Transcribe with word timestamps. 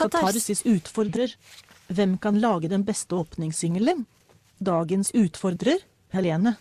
Katarsis 0.00 0.64
utfordrer. 0.64 1.34
Hvem 1.90 2.16
kan 2.18 2.40
lage 2.40 2.70
den 2.70 2.84
beste 2.86 3.14
åpningssingelen? 3.18 4.06
Dagens 4.58 5.10
utfordrer, 5.16 5.82
Helene. 6.14 6.54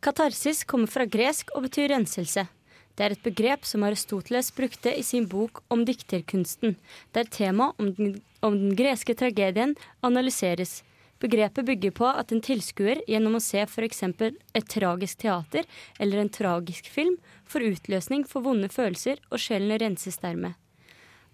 Katarsis 0.00 0.62
kommer 0.64 0.90
fra 0.90 1.04
gresk 1.04 1.50
og 1.56 1.66
betyr 1.66 1.90
renselse. 1.92 2.46
Det 2.94 3.06
er 3.06 3.14
et 3.14 3.24
begrep 3.24 3.66
som 3.68 3.84
Aristoteles 3.86 4.50
brukte 4.52 4.92
i 4.92 5.02
sin 5.06 5.26
bok 5.28 5.62
om 5.72 5.82
dikterkunsten, 5.88 6.76
der 7.16 7.28
temaet 7.32 7.78
om 7.80 7.90
den, 7.96 8.14
om 8.44 8.56
den 8.58 8.76
greske 8.76 9.16
tragedien 9.16 9.74
analyseres. 10.04 10.82
Begrepet 11.20 11.66
bygger 11.68 11.92
på 11.96 12.08
at 12.08 12.32
en 12.32 12.40
tilskuer 12.44 13.02
gjennom 13.08 13.36
å 13.36 13.44
se 13.44 13.64
f.eks. 13.66 14.02
et 14.04 14.68
tragisk 14.72 15.20
teater 15.24 15.68
eller 15.98 16.22
en 16.22 16.32
tragisk 16.32 16.88
film 16.88 17.18
får 17.48 17.68
utløsning 17.74 18.24
for 18.28 18.44
vonde 18.44 18.68
følelser, 18.72 19.20
og 19.28 19.40
sjelen 19.40 19.80
renses 19.80 20.20
dermed. 20.20 20.59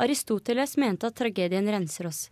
Aristoteles 0.02 0.76
mente 0.76 1.08
at 1.08 1.16
tragedien 1.16 1.70
renser 1.72 2.10
oss. 2.10 2.26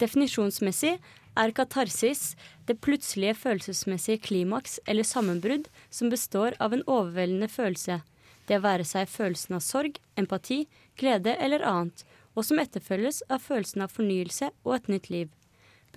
Definisjonsmessig 0.00 0.96
er 1.36 1.52
katarsis 1.56 2.34
det 2.68 2.80
plutselige 2.84 3.36
følelsesmessige 3.38 4.22
klimaks 4.24 4.78
eller 4.86 5.06
sammenbrudd 5.06 5.68
som 5.90 6.10
består 6.12 6.56
av 6.60 6.74
en 6.74 6.84
overveldende 6.86 7.48
følelse, 7.52 8.00
det 8.46 8.62
være 8.62 8.84
seg 8.86 9.08
følelsen 9.10 9.56
av 9.58 9.64
sorg, 9.64 9.98
empati, 10.18 10.66
glede 10.98 11.34
eller 11.42 11.64
annet, 11.66 12.04
og 12.36 12.44
som 12.46 12.60
etterfølges 12.62 13.22
av 13.32 13.42
følelsen 13.42 13.86
av 13.86 13.94
fornyelse 13.94 14.50
og 14.64 14.76
et 14.76 14.90
nytt 14.92 15.10
liv. 15.10 15.32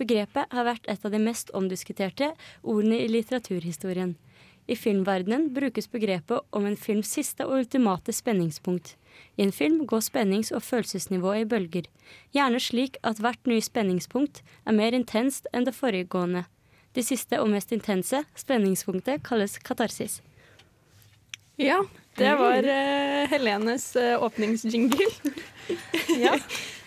Begrepet 0.00 0.50
har 0.54 0.66
vært 0.66 0.88
et 0.88 1.04
av 1.04 1.12
de 1.12 1.20
mest 1.20 1.52
omdiskuterte 1.54 2.32
ordene 2.62 3.02
i 3.04 3.10
litteraturhistorien. 3.10 4.16
I 4.70 4.76
filmverdenen 4.78 5.48
brukes 5.54 5.88
begrepet 5.90 6.44
om 6.54 6.66
en 6.68 6.76
films 6.78 7.10
siste 7.10 7.42
og 7.42 7.56
ultimate 7.58 8.14
spenningspunkt. 8.14 8.94
I 9.34 9.42
en 9.42 9.52
film 9.52 9.82
går 9.86 10.04
spennings- 10.06 10.52
og 10.54 10.62
følelsesnivået 10.62 11.42
i 11.42 11.48
bølger, 11.50 11.88
gjerne 12.34 12.60
slik 12.62 12.98
at 13.02 13.18
hvert 13.18 13.50
nye 13.50 13.64
spenningspunkt 13.64 14.44
er 14.66 14.76
mer 14.76 14.94
intenst 14.94 15.50
enn 15.52 15.66
det 15.66 15.74
foregående. 15.74 16.44
Det 16.94 17.02
siste 17.06 17.40
og 17.42 17.50
mest 17.50 17.74
intense 17.74 18.22
spenningspunktet 18.38 19.24
kalles 19.26 19.58
katarsis. 19.58 20.20
Ja, 21.58 21.82
det 22.18 22.30
var 22.38 22.62
uh, 22.64 23.26
Helenes 23.30 23.90
uh, 23.96 24.22
åpningsjingle. 24.22 25.10
Ja. 26.18 26.34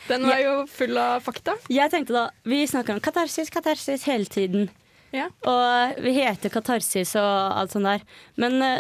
Den 0.10 0.26
var 0.28 0.40
jo 0.42 0.56
full 0.68 0.98
av 1.00 1.22
fakta. 1.24 1.54
Jeg 1.72 1.88
tenkte 1.94 2.12
da, 2.16 2.24
Vi 2.44 2.66
snakker 2.68 2.98
om 2.98 3.00
katarsis, 3.00 3.48
katarsis 3.54 4.04
hele 4.10 4.28
tiden. 4.28 4.68
Ja. 5.14 5.30
Og 5.50 6.02
vi 6.04 6.16
heter 6.18 6.52
katarsis 6.54 7.14
og 7.20 7.60
alt 7.60 7.74
sånt 7.74 7.88
der. 7.88 8.04
Men 8.42 8.58
uh, 8.64 8.80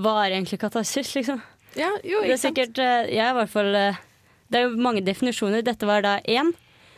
hva 0.00 0.18
er 0.24 0.38
egentlig 0.38 0.60
katarsis, 0.62 1.12
liksom? 1.16 1.42
Ja, 1.76 1.90
jo, 2.00 2.22
ikke 2.22 2.28
Det 2.30 2.32
er 2.32 2.40
sikkert 2.40 2.78
uh, 2.80 3.02
Jeg 3.12 3.20
er 3.20 3.34
i 3.34 3.36
hvert 3.36 3.52
fall 3.52 3.74
uh, 3.76 3.98
Det 4.48 4.58
er 4.58 4.64
jo 4.64 4.78
mange 4.80 5.04
definisjoner. 5.04 5.64
Dette 5.66 5.88
var 5.88 6.04
da 6.06 6.16
én. 6.24 6.54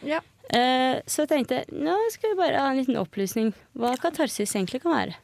Ja. 0.06 0.22
Uh, 0.48 1.00
så 1.08 1.24
jeg 1.24 1.32
tenkte 1.32 1.62
nå 1.74 1.94
skal 2.14 2.32
vi 2.32 2.40
bare 2.40 2.62
ha 2.62 2.70
en 2.72 2.78
liten 2.80 2.96
opplysning 3.00 3.52
hva 3.78 3.92
katarsis 4.00 4.54
egentlig 4.56 4.80
kan 4.82 4.94
være. 4.94 5.16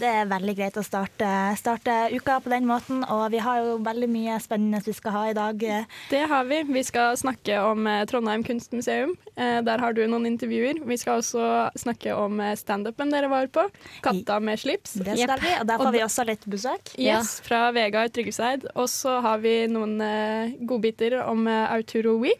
Det 0.00 0.08
er 0.08 0.28
veldig 0.30 0.54
greit 0.56 0.76
å 0.80 0.84
starte, 0.86 1.28
starte 1.60 1.96
uka 2.14 2.38
på 2.40 2.52
den 2.52 2.64
måten, 2.68 3.02
og 3.04 3.26
vi 3.34 3.40
har 3.42 3.60
jo 3.60 3.74
veldig 3.84 4.08
mye 4.10 4.38
spennende 4.40 4.80
vi 4.86 4.94
skal 4.96 5.14
ha 5.14 5.24
i 5.28 5.34
dag. 5.36 5.64
Det 6.08 6.22
har 6.30 6.46
vi. 6.48 6.62
Vi 6.72 6.84
skal 6.88 7.18
snakke 7.20 7.58
om 7.60 7.84
eh, 7.90 8.04
Trondheim 8.08 8.44
kunstmuseum. 8.46 9.12
Eh, 9.36 9.58
der 9.66 9.82
har 9.82 9.92
du 9.92 10.02
noen 10.08 10.26
intervjuer. 10.30 10.80
Vi 10.88 10.98
skal 11.00 11.20
også 11.20 11.68
snakke 11.78 12.16
om 12.16 12.40
eh, 12.40 12.56
standupen 12.58 13.12
dere 13.12 13.28
var 13.30 13.50
på. 13.52 13.66
'Katta 14.02 14.40
med 14.40 14.58
slips'. 14.58 14.96
Det 15.04 15.18
skal 15.20 15.44
vi, 15.44 15.52
og 15.60 15.68
der 15.68 15.84
får 15.84 15.92
vi 15.94 16.04
også 16.06 16.26
litt 16.28 16.48
besøk. 16.48 16.92
Yes, 16.96 17.38
fra 17.44 17.68
Vegard 17.76 18.16
Tryggeseid. 18.16 18.68
Og 18.74 18.88
så 18.88 19.18
har 19.24 19.44
vi 19.44 19.54
noen 19.70 19.98
eh, 20.00 20.56
godbiter 20.64 21.20
om 21.26 21.46
eh, 21.46 21.64
Arturo 21.76 22.16
We. 22.22 22.34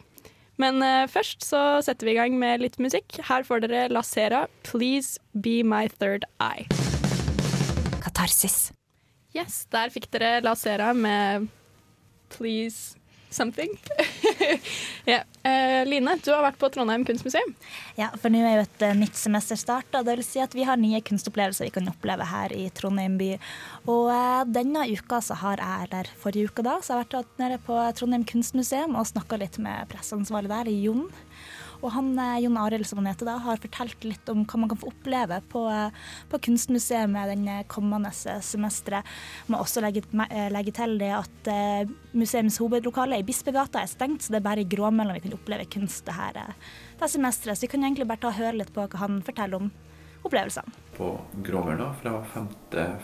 Men 0.59 0.83
eh, 0.83 1.07
først 1.07 1.45
så 1.47 1.79
setter 1.85 2.09
vi 2.09 2.15
i 2.15 2.19
gang 2.19 2.35
med 2.39 2.63
litt 2.63 2.75
musikk. 2.83 3.15
Her 3.29 3.45
får 3.47 3.63
dere 3.63 3.87
La 3.93 4.03
Sera, 4.03 4.45
'Please 4.67 5.15
Be 5.33 5.61
My 5.63 5.87
Third 5.87 6.27
Eye'. 6.43 6.67
Katarsis. 8.03 8.73
Yes, 9.35 9.63
der 9.71 9.91
fikk 9.93 10.09
dere 10.11 10.41
La 10.43 10.55
Sera 10.59 10.91
med 10.93 11.47
'Please 12.29 12.97
Something'. 13.31 13.77
ja. 15.13 15.19
uh, 15.45 15.81
Line, 15.87 16.15
du 16.23 16.31
har 16.33 16.43
vært 16.45 16.59
på 16.61 16.69
Trondheim 16.73 17.05
kunstmuseum. 17.07 17.53
Ja, 17.99 18.09
for 18.19 18.33
nå 18.33 18.41
er 18.43 18.59
jo 18.59 18.65
et 18.65 18.85
uh, 18.85 18.95
nytt 18.97 19.19
semester 19.19 19.59
starta. 19.59 20.03
Det 20.05 20.17
vil 20.19 20.27
si 20.27 20.41
at 20.43 20.55
vi 20.57 20.65
har 20.67 20.79
nye 20.79 21.01
kunstopplevelser 21.05 21.69
vi 21.69 21.75
kan 21.75 21.91
oppleve 21.91 22.27
her 22.29 22.55
i 22.55 22.67
Trondheim 22.75 23.17
by. 23.19 23.31
Og 23.87 24.11
uh, 24.11 24.43
denne 24.49 24.87
uka 24.93 25.21
så 25.25 25.37
har 25.43 25.63
jeg, 25.63 25.89
eller 25.89 26.11
forrige 26.21 26.51
uke 26.51 26.65
da, 26.65 26.79
så 26.83 26.95
har 26.95 27.03
jeg 27.03 27.11
vært 27.11 27.41
nede 27.41 27.61
på 27.67 27.79
Trondheim 27.99 28.27
kunstmuseum 28.29 28.97
og 28.99 29.09
snakka 29.11 29.41
litt 29.41 29.59
med 29.63 29.89
presseansvarlig 29.91 30.53
der, 30.53 30.73
Jon. 30.79 31.07
Og 31.79 31.91
han, 31.95 32.11
eh, 32.19 32.41
Jon 32.43 32.57
Arild 32.59 32.87
som 32.87 32.99
han 32.99 33.09
heter 33.11 33.29
da, 33.29 33.37
har 33.39 33.61
fortalt 33.61 34.03
litt 34.03 34.29
om 34.31 34.43
hva 34.45 34.59
man 34.59 34.71
kan 34.71 34.79
få 34.81 34.91
oppleve 34.91 35.39
på, 35.51 35.63
eh, 35.71 35.91
på 36.29 36.39
kunstmuseet 36.49 37.13
den 37.31 37.47
eh, 37.47 37.63
kommende 37.67 38.11
semesteret. 38.11 39.07
Må 39.47 39.59
også 39.63 39.81
legge, 39.81 40.03
legge 40.51 40.73
til 40.75 40.97
det 40.99 41.11
at 41.15 41.49
museums 42.13 42.59
hovedlokale 42.59 43.19
i 43.19 43.23
Bispegata 43.23 43.81
er 43.81 43.91
stengt, 43.91 44.23
så 44.23 44.33
det 44.33 44.41
er 44.41 44.47
bare 44.49 44.63
i 44.63 44.69
gråmøllen 44.69 45.15
vi 45.15 45.23
kan 45.25 45.37
oppleve 45.37 45.69
kunst 45.71 46.05
det 46.05 46.15
her 46.15 46.33
det 46.99 47.09
semesteret. 47.09 47.57
Så 47.57 47.67
vi 47.67 47.71
kan 47.73 47.83
egentlig 47.83 48.07
bare 48.07 48.21
ta 48.21 48.31
og 48.31 48.39
høre 48.39 48.59
litt 48.59 48.73
på 48.73 48.85
hva 48.85 48.99
han 48.99 49.21
forteller 49.25 49.63
om 49.63 49.71
opplevelsene. 50.23 50.71
på 50.99 51.19
Gråmølla 51.31 51.93
fra 52.01 52.23
5. 52.33 52.47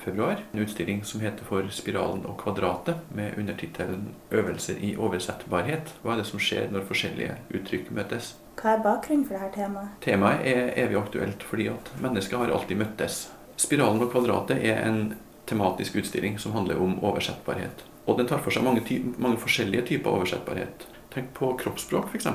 februar. 0.04 0.36
En 0.52 0.60
utstilling 0.60 1.06
som 1.06 1.22
heter 1.22 1.46
For 1.48 1.68
spiralen 1.72 2.26
og 2.26 2.42
kvadratet, 2.42 2.96
med 3.10 3.38
undertittelen 3.38 4.10
'Øvelser 4.32 4.76
i 4.84 4.96
oversettbarhet'. 4.96 5.94
Hva 6.04 6.12
er 6.12 6.18
det 6.18 6.26
som 6.26 6.40
skjer 6.40 6.72
når 6.72 6.84
forskjellige 6.90 7.38
uttrykk 7.54 7.92
møtes? 7.92 8.36
Hva 8.60 8.76
er 8.76 8.84
bakgrunnen 8.84 9.26
for 9.28 9.40
dette 9.40 9.56
temaet? 9.56 9.88
Temaet 10.02 10.40
er 10.44 10.74
evig 10.76 10.98
aktuelt 10.98 11.44
fordi 11.44 11.68
at 11.68 11.94
mennesker 12.02 12.38
har 12.38 12.52
alltid 12.52 12.78
møttes. 12.78 13.32
Spiralen 13.58 14.02
og 14.02 14.12
kvadratet 14.12 14.60
er 14.66 14.84
en 14.88 15.16
tematisk 15.48 15.96
utstilling 15.96 16.40
som 16.40 16.52
handler 16.52 16.82
om 16.82 17.00
oversettbarhet. 17.04 17.84
Og 18.08 18.18
den 18.18 18.28
tar 18.28 18.38
for 18.44 18.52
seg 18.52 18.64
mange, 18.64 18.82
ty 18.86 19.00
mange 19.18 19.38
forskjellige 19.38 19.86
typer 19.86 20.12
oversettbarhet. 20.12 20.88
Tenk 21.14 21.34
på 21.34 21.54
kroppsspråk, 21.58 22.10
f.eks. 22.12 22.28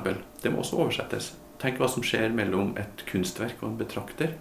Det 0.42 0.52
må 0.52 0.58
også 0.58 0.76
oversettes. 0.76 1.34
Tenk 1.60 1.76
hva 1.76 1.88
som 1.88 2.02
skjer 2.02 2.32
mellom 2.32 2.72
et 2.80 3.04
kunstverk 3.10 3.60
og 3.60 3.68
en 3.68 3.78
betrakter. 3.78 4.38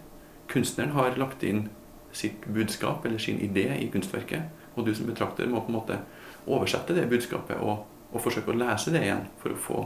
Kunstneren 0.50 0.96
har 0.96 1.18
lagt 1.22 1.44
inn 1.46 1.68
sitt 2.12 2.46
budskap 2.46 3.06
eller 3.06 3.22
sin 3.22 3.40
idé 3.40 3.68
i 3.78 3.90
kunstverket, 3.94 4.50
og 4.76 4.86
du 4.86 4.96
som 4.96 5.10
betrakter 5.10 5.50
må 5.50 5.62
på 5.62 5.70
en 5.70 5.78
måte 5.78 6.00
oversette 6.50 6.96
det 6.98 7.10
budskapet 7.10 7.60
og, 7.62 7.84
og 8.10 8.24
forsøke 8.24 8.54
å 8.54 8.58
lese 8.58 8.94
det 8.96 9.04
igjen 9.06 9.28
for 9.42 9.54
å 9.54 9.60
få 9.62 9.84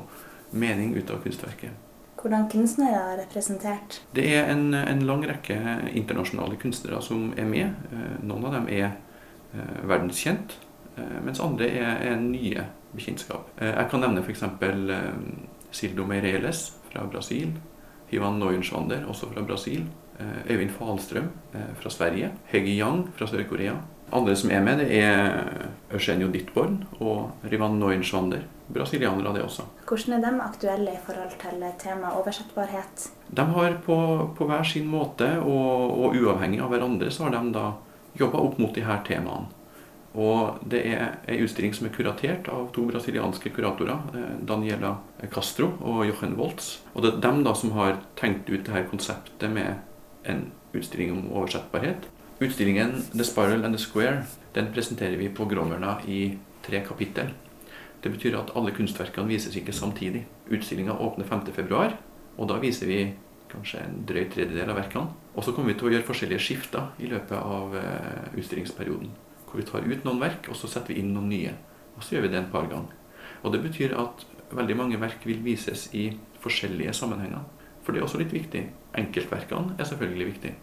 mening 0.55 0.93
ut 0.95 1.11
av 1.11 1.19
kunstverket. 1.23 1.73
Hvordan 2.23 2.45
kunstnere 2.47 2.99
er 2.99 3.17
representert? 3.19 3.97
Det 4.15 4.23
er 4.37 4.47
en, 4.53 4.69
en 4.73 5.01
lang 5.03 5.25
rekke 5.27 5.57
internasjonale 5.91 6.55
kunstnere 6.61 7.01
som 7.03 7.33
er 7.35 7.49
med. 7.49 7.73
Eh, 7.91 8.13
Noen 8.23 8.45
av 8.47 8.55
dem 8.55 8.69
er 8.71 8.85
eh, 8.93 9.81
verdenskjent, 9.83 10.55
eh, 10.95 11.17
mens 11.25 11.41
andre 11.43 11.67
er, 11.67 11.97
er 12.13 12.21
nye 12.23 12.63
bekjentskap. 12.93 13.49
Jeg 13.59 13.89
kan 13.91 14.05
nevne 14.05 14.23
f.eks. 14.23 14.45
Sildo 15.73 16.05
Meireles 16.07 16.67
fra 16.91 17.03
Brasil. 17.09 17.51
Ivan 18.13 18.39
Neuenschwander, 18.39 19.03
også 19.09 19.31
fra 19.33 19.43
Brasil. 19.43 19.87
Eh, 20.19 20.51
Øyvind 20.53 20.73
Falstrøm 20.77 21.29
eh, 21.53 21.71
fra 21.79 21.89
Sverige. 21.89 22.31
Hege 22.51 22.75
Yang 22.77 23.07
fra 23.17 23.27
Sør-Korea. 23.27 23.77
Andre 24.13 24.35
som 24.37 24.51
er 24.53 24.61
med, 24.61 24.83
det 24.83 24.99
er 24.99 25.69
Eugenio 25.91 26.27
Dittborn 26.29 26.83
og 26.99 27.47
Rivan 27.49 27.79
Neuenschwander. 27.79 28.43
Brasilianere, 28.73 29.33
det 29.35 29.41
også. 29.43 29.65
Hvordan 29.87 30.13
er 30.13 30.21
de 30.23 30.41
aktuelle 30.41 30.93
i 30.93 31.01
forhold 31.05 31.33
til 31.41 31.65
temaet 31.81 32.19
oversettbarhet? 32.19 33.09
De 33.29 33.45
har 33.55 33.79
på, 33.85 33.97
på 34.37 34.45
hver 34.49 34.63
sin 34.63 34.87
måte, 34.87 35.27
og, 35.41 35.97
og 35.97 36.15
uavhengig 36.15 36.61
av 36.61 36.71
hverandre, 36.71 37.11
så 37.11 37.27
har 37.27 37.35
de 37.35 37.51
da 37.53 37.65
jobba 38.19 38.39
opp 38.45 38.57
mot 38.61 38.73
de 38.75 38.85
her 38.85 39.01
temaene. 39.07 39.49
Og 40.13 40.59
det 40.69 40.83
er 40.93 41.15
ei 41.25 41.39
utstilling 41.41 41.73
som 41.73 41.87
er 41.87 41.93
kuratert 41.95 42.45
av 42.53 42.67
to 42.75 42.85
brasilianske 42.85 43.49
kuratorer, 43.55 43.97
eh, 44.13 44.35
Daniela 44.45 44.97
Castro 45.33 45.71
og 45.81 46.05
Jochen 46.05 46.35
Woltz. 46.37 46.83
Og 46.93 47.01
det 47.01 47.15
er 47.15 47.23
dem 47.25 47.41
da 47.43 47.55
som 47.57 47.73
har 47.73 47.97
tenkt 48.19 48.49
ut 48.49 48.61
det 48.61 48.75
her 48.75 48.85
konseptet 48.91 49.49
med 49.49 49.81
en 50.23 50.45
utstilling 50.73 51.11
om 51.13 51.31
oversettbarhet. 51.31 52.07
Utstillingen 52.43 52.95
The 53.13 53.23
Spiral 53.23 53.65
and 53.65 53.75
the 53.75 53.81
Square 53.81 54.23
den 54.53 54.71
presenterer 54.73 55.17
vi 55.17 55.29
på 55.29 55.45
Gråmørna 55.49 55.99
i 56.07 56.37
tre 56.65 56.81
kapittel. 56.85 57.33
Det 58.03 58.11
betyr 58.11 58.35
at 58.37 58.51
alle 58.55 58.73
kunstverkene 58.75 59.29
vises 59.29 59.55
ikke 59.55 59.73
samtidig. 59.73 60.25
Utstillinga 60.51 60.97
åpner 60.99 61.25
5.2, 61.25 61.83
og 62.37 62.49
da 62.49 62.57
viser 62.59 62.89
vi 62.89 62.99
kanskje 63.53 63.83
en 63.85 64.01
drøy 64.07 64.25
tredjedel 64.33 64.71
av 64.73 64.79
verkene. 64.81 65.13
Og 65.35 65.45
så 65.45 65.53
kommer 65.53 65.71
vi 65.71 65.77
til 65.79 65.89
å 65.89 65.93
gjøre 65.93 66.07
forskjellige 66.07 66.43
skifter 66.43 66.89
i 66.99 67.09
løpet 67.11 67.37
av 67.37 67.77
eh, 67.79 68.27
utstillingsperioden. 68.41 69.13
Hvor 69.47 69.61
vi 69.61 69.67
tar 69.69 69.87
ut 69.87 70.05
noen 70.07 70.21
verk, 70.21 70.49
og 70.49 70.57
så 70.57 70.69
setter 70.69 70.93
vi 70.93 70.99
inn 71.01 71.13
noen 71.15 71.29
nye. 71.31 71.53
Og 71.95 72.03
så 72.03 72.15
gjør 72.15 72.27
vi 72.27 72.33
det 72.33 72.41
en 72.41 72.51
par 72.53 72.67
ganger. 72.71 72.93
Og 73.43 73.53
det 73.53 73.61
betyr 73.63 73.95
at 73.99 74.25
veldig 74.53 74.77
mange 74.77 74.99
verk 75.01 75.25
vil 75.27 75.41
vises 75.45 75.87
i 75.95 76.09
forskjellige 76.43 76.95
sammenhenger. 76.97 77.45
For 77.83 77.93
det 77.93 78.01
er 78.01 78.07
også 78.07 78.21
litt 78.21 78.33
viktig. 78.33 78.65
Enkeltverkene 78.97 79.77
er 79.77 79.89
selvfølgelig 79.89 80.29
viktig. 80.33 80.53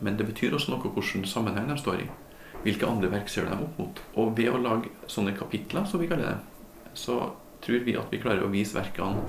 Men 0.00 0.16
det 0.18 0.26
betyr 0.28 0.56
også 0.56 0.72
noe 0.72 0.92
hvilken 0.92 1.24
sammenheng 1.28 1.70
de 1.70 1.78
står 1.80 2.02
i. 2.04 2.08
Hvilke 2.64 2.88
andre 2.88 3.10
verk 3.12 3.30
ser 3.30 3.46
de 3.48 3.56
opp 3.62 3.78
mot. 3.78 4.00
Og 4.18 4.32
ved 4.36 4.50
å 4.50 4.60
lage 4.60 4.90
sånne 5.10 5.36
kapitler, 5.36 5.86
som 5.86 6.02
vi 6.02 6.08
kaller 6.10 6.34
det, 6.34 6.92
så 6.98 7.20
tror 7.64 7.84
vi 7.86 7.96
at 7.98 8.12
vi 8.12 8.20
klarer 8.22 8.44
å 8.44 8.52
vise 8.52 8.76
verkene 8.76 9.22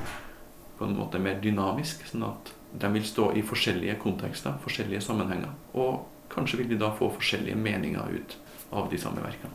på 0.78 0.86
en 0.86 0.98
måte 0.98 1.22
mer 1.22 1.40
dynamisk, 1.42 2.04
sånn 2.10 2.26
at 2.28 2.52
de 2.78 2.90
vil 2.94 3.06
stå 3.06 3.32
i 3.38 3.44
forskjellige 3.46 3.98
kontekster, 4.02 4.58
forskjellige 4.64 5.02
sammenhenger. 5.06 5.54
Og 5.78 6.06
kanskje 6.34 6.62
vil 6.62 6.74
de 6.74 6.82
da 6.82 6.92
få 6.98 7.10
forskjellige 7.16 7.58
meninger 7.58 8.20
ut 8.20 8.38
av 8.76 8.90
de 8.92 9.00
samme 9.02 9.24
verkene. 9.24 9.54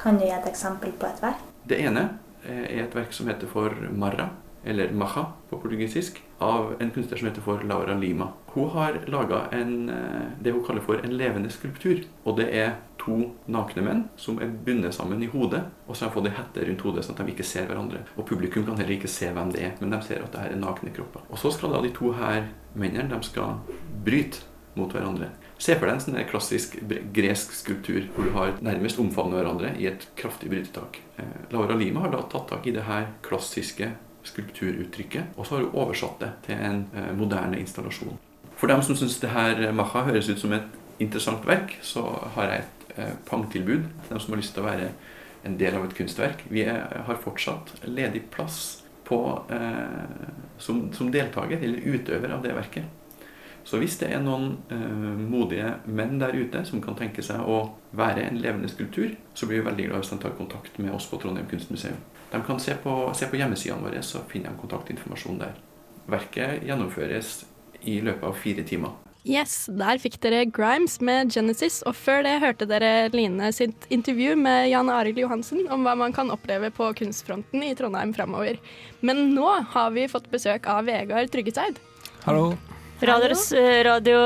Kan 0.00 0.16
du 0.16 0.24
gi 0.24 0.32
et 0.32 0.46
eksempel 0.48 0.94
på 0.96 1.08
et 1.08 1.20
verk? 1.20 1.42
Det 1.68 1.76
ene 1.82 2.06
eh, 2.44 2.64
er 2.70 2.84
et 2.86 2.96
verk 2.96 3.12
som 3.12 3.28
heter 3.28 3.50
for 3.50 3.74
Marra, 3.92 4.30
eller 4.64 4.92
Maha 4.96 5.26
på 5.50 5.58
portugisisk, 5.60 6.22
av 6.40 6.74
en 6.80 6.90
kunstner 6.90 7.18
som 7.20 7.28
heter 7.28 7.44
for 7.44 7.62
Laura 7.68 7.94
Lima. 7.94 8.30
Hun 8.54 8.70
har 8.70 8.96
laga 9.06 9.42
det 10.40 10.50
hun 10.54 10.64
kaller 10.64 10.80
for 10.80 11.02
en 11.04 11.16
levende 11.16 11.50
skulptur. 11.52 12.00
Og 12.24 12.38
det 12.40 12.48
er 12.56 12.78
to 13.00 13.16
nakne 13.48 13.84
menn 13.84 14.02
som 14.20 14.40
er 14.40 14.52
bundet 14.64 14.96
sammen 14.96 15.22
i 15.24 15.28
hodet, 15.32 15.62
og 15.86 15.96
så 15.96 16.06
har 16.06 16.10
de 16.10 16.16
fått 16.16 16.28
ei 16.30 16.36
hette 16.36 16.66
rundt 16.68 16.84
hodet 16.84 17.04
sånn 17.06 17.16
at 17.16 17.24
de 17.24 17.34
ikke 17.34 17.46
ser 17.46 17.68
hverandre. 17.68 18.02
Og 18.16 18.26
publikum 18.28 18.66
kan 18.66 18.80
heller 18.80 18.96
ikke 18.96 19.10
se 19.10 19.30
hvem 19.32 19.52
det 19.54 19.64
er, 19.66 19.74
men 19.80 19.94
de 19.94 20.00
ser 20.06 20.24
at 20.24 20.32
det 20.34 20.44
her 20.44 20.54
er 20.56 20.60
nakne 20.60 20.92
kropper. 20.96 21.24
Og 21.28 21.40
så 21.40 21.52
skal 21.54 21.76
da 21.76 21.82
de 21.84 21.92
to 21.96 22.12
her 22.18 22.48
mennene 22.74 23.08
de 23.12 23.28
skal 23.28 23.60
bryte 24.04 24.46
mot 24.78 24.92
hverandre. 24.92 25.30
Se 25.60 25.74
for 25.76 25.88
deg 25.88 25.98
en 25.98 26.04
sånn 26.04 26.20
klassisk 26.30 26.76
gresk 27.12 27.52
skulptur 27.56 28.06
hvor 28.14 28.28
du 28.28 28.36
har 28.36 28.52
nærmest 28.64 29.00
omfavnet 29.02 29.40
hverandre 29.40 29.74
i 29.76 29.88
et 29.90 30.06
kraftig 30.16 30.48
brytetak. 30.52 31.02
Eh, 31.20 31.40
Laura 31.52 31.76
Lima 31.76 32.06
har 32.06 32.14
da 32.14 32.22
tatt 32.30 32.48
tak 32.52 32.68
i 32.68 32.74
det 32.76 32.86
her 32.86 33.10
klassiske 33.26 33.90
skulpturuttrykket, 34.26 35.36
og 35.36 35.46
så 35.46 35.56
har 35.56 35.64
hun 35.66 35.78
oversatt 35.84 36.20
det 36.20 36.32
til 36.48 36.60
en 36.60 36.84
eh, 36.94 37.12
moderne 37.16 37.60
installasjon. 37.60 38.18
For 38.60 38.68
dem 38.68 38.82
som 38.84 38.98
syns 38.98 39.16
det 39.22 39.32
her 39.32 39.70
Macha 39.72 40.04
høres 40.04 40.28
ut 40.28 40.40
som 40.40 40.52
et 40.52 40.68
interessant 41.00 41.46
verk, 41.48 41.78
så 41.82 42.04
har 42.36 42.52
jeg 42.52 42.66
et 42.66 42.92
eh, 42.98 43.16
pangtilbud 43.30 43.88
til 43.88 44.12
dem 44.12 44.20
som 44.20 44.34
har 44.34 44.42
lyst 44.42 44.54
til 44.56 44.64
å 44.64 44.68
være 44.68 44.92
en 45.48 45.56
del 45.56 45.76
av 45.76 45.86
et 45.86 45.96
kunstverk. 45.96 46.44
Vi 46.52 46.64
er, 46.68 46.84
har 47.06 47.20
fortsatt 47.24 47.72
ledig 47.88 48.26
plass 48.32 48.82
på, 49.08 49.20
eh, 49.50 50.30
som, 50.58 50.88
som, 50.92 51.10
deltaker 51.12 51.56
eller 51.56 51.96
utøver 51.96 52.36
av 52.36 52.44
det 52.44 52.54
verket. 52.54 52.96
Så 53.64 53.78
hvis 53.80 53.98
det 54.00 54.08
er 54.12 54.22
noen 54.24 54.54
eh, 54.72 55.18
modige 55.30 55.74
menn 55.86 56.18
der 56.20 56.36
ute 56.36 56.62
som 56.68 56.82
kan 56.84 56.96
tenke 56.98 57.24
seg 57.24 57.40
å 57.44 57.62
være 57.96 58.28
en 58.28 58.40
levende 58.40 58.70
skulptur, 58.72 59.14
så 59.34 59.48
blir 59.48 59.60
vi 59.60 59.68
veldig 59.68 59.88
glad 59.88 60.04
hvis 60.04 60.14
de 60.14 60.20
tar 60.22 60.36
kontakt 60.38 60.78
med 60.80 60.94
oss 60.96 61.08
på 61.10 61.20
Trondheim 61.20 61.48
kunstmuseum. 61.50 61.98
De 62.30 62.42
kan 62.46 62.60
se 62.62 62.74
på, 62.82 62.96
se 63.14 63.26
på 63.26 63.38
hjemmesidene 63.40 63.82
våre, 63.82 64.02
så 64.06 64.22
finner 64.30 64.52
de 64.52 64.62
kontaktinformasjon 64.62 65.40
der. 65.42 65.54
Verket 66.10 66.66
gjennomføres 66.66 67.40
i 67.82 68.00
løpet 68.04 68.26
av 68.28 68.36
fire 68.38 68.64
timer. 68.66 68.94
Yes, 69.28 69.66
der 69.76 69.98
fikk 70.00 70.16
dere 70.22 70.46
Grimes 70.48 70.96
med 71.04 71.34
Genesis, 71.34 71.82
og 71.84 71.92
før 71.98 72.22
det 72.24 72.38
hørte 72.40 72.68
dere 72.68 73.10
Line 73.12 73.50
sitt 73.52 73.84
intervju 73.92 74.32
med 74.40 74.70
Jan 74.70 74.88
Arild 74.88 75.20
Johansen 75.20 75.66
om 75.68 75.84
hva 75.84 75.92
man 75.98 76.14
kan 76.16 76.32
oppleve 76.32 76.70
på 76.72 76.88
kunstfronten 77.02 77.66
i 77.66 77.74
Trondheim 77.76 78.14
framover. 78.16 78.56
Men 79.04 79.34
nå 79.34 79.50
har 79.74 79.92
vi 79.92 80.08
fått 80.08 80.30
besøk 80.32 80.70
av 80.70 80.88
Vegard 80.88 81.28
Tryggeseid. 81.34 81.82
Hallo. 82.24 82.54
Radio, 83.00 83.32
Radio 83.84 84.18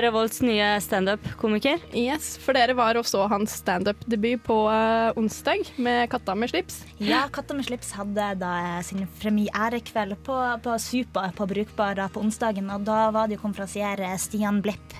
Revolts 0.00 0.38
nye 0.40 0.80
standup-komiker. 0.80 1.82
Yes, 1.92 2.38
for 2.40 2.56
dere 2.56 2.72
var 2.72 2.96
også 2.96 3.26
hans 3.28 3.58
standup-debut 3.60 4.40
på 4.46 4.56
uh, 4.72 5.12
onsdag 5.20 5.68
med 5.76 6.08
'Katta 6.08 6.32
med 6.34 6.48
slips'. 6.48 6.80
Ja, 6.96 7.26
'Katta 7.28 7.52
med 7.52 7.68
slips' 7.68 7.92
hadde 7.92 8.30
da 8.40 8.80
sin 8.80 9.04
premierekveld 9.20 10.16
på, 10.24 10.38
på 10.64 10.78
Super 10.80 11.28
på 11.36 11.46
Brukbara 11.46 12.08
på 12.08 12.24
onsdagen, 12.24 12.72
og 12.72 12.88
da 12.88 13.10
var 13.12 13.28
det 13.28 13.36
jo 13.36 13.44
konferansier 13.44 14.00
Stian 14.16 14.62
Blipp. 14.64 14.96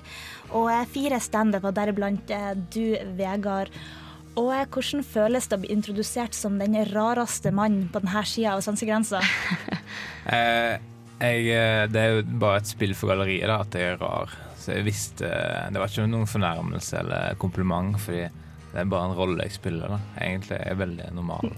Og 0.53 0.69
fire 0.93 1.17
standup, 1.19 1.65
og 1.65 1.73
deriblant 1.73 2.29
du, 2.69 2.93
Vegard. 3.17 3.73
Og 4.37 4.53
hvordan 4.69 5.01
føles 5.01 5.49
det 5.49 5.57
å 5.57 5.61
bli 5.65 5.73
introdusert 5.73 6.37
som 6.37 6.61
den 6.61 6.77
rareste 6.93 7.49
mannen 7.49 7.89
på 7.89 8.01
denne 8.01 8.25
sida 8.29 8.53
av 8.53 8.61
svenskegrensa? 8.61 9.25
eh, 10.37 10.92
jeg, 11.19 11.49
eh, 11.53 11.83
det 11.91 11.99
er 12.01 12.15
jo 12.17 12.23
bare 12.41 12.61
et 12.61 12.69
spill 12.69 12.95
for 12.97 13.13
galleriet 13.13 13.49
da, 13.49 13.59
at 13.63 13.77
jeg 13.77 13.93
er 13.93 14.01
rar. 14.01 14.33
Så 14.63 14.77
jeg 14.77 14.85
visste 14.87 15.27
Det 15.27 15.75
var 15.75 15.91
ikke 15.91 16.07
noen 16.07 16.29
fornærmelse 16.29 17.01
eller 17.01 17.35
kompliment, 17.41 17.97
fordi 17.99 18.29
det 18.73 18.81
er 18.81 18.87
bare 18.89 19.05
en 19.11 19.17
rolle 19.17 19.45
jeg 19.45 19.53
spiller. 19.53 19.91
da. 19.91 19.97
Egentlig 20.17 20.55
er 20.57 20.71
jeg 20.71 20.77
veldig 20.79 21.09
normal. 21.13 21.51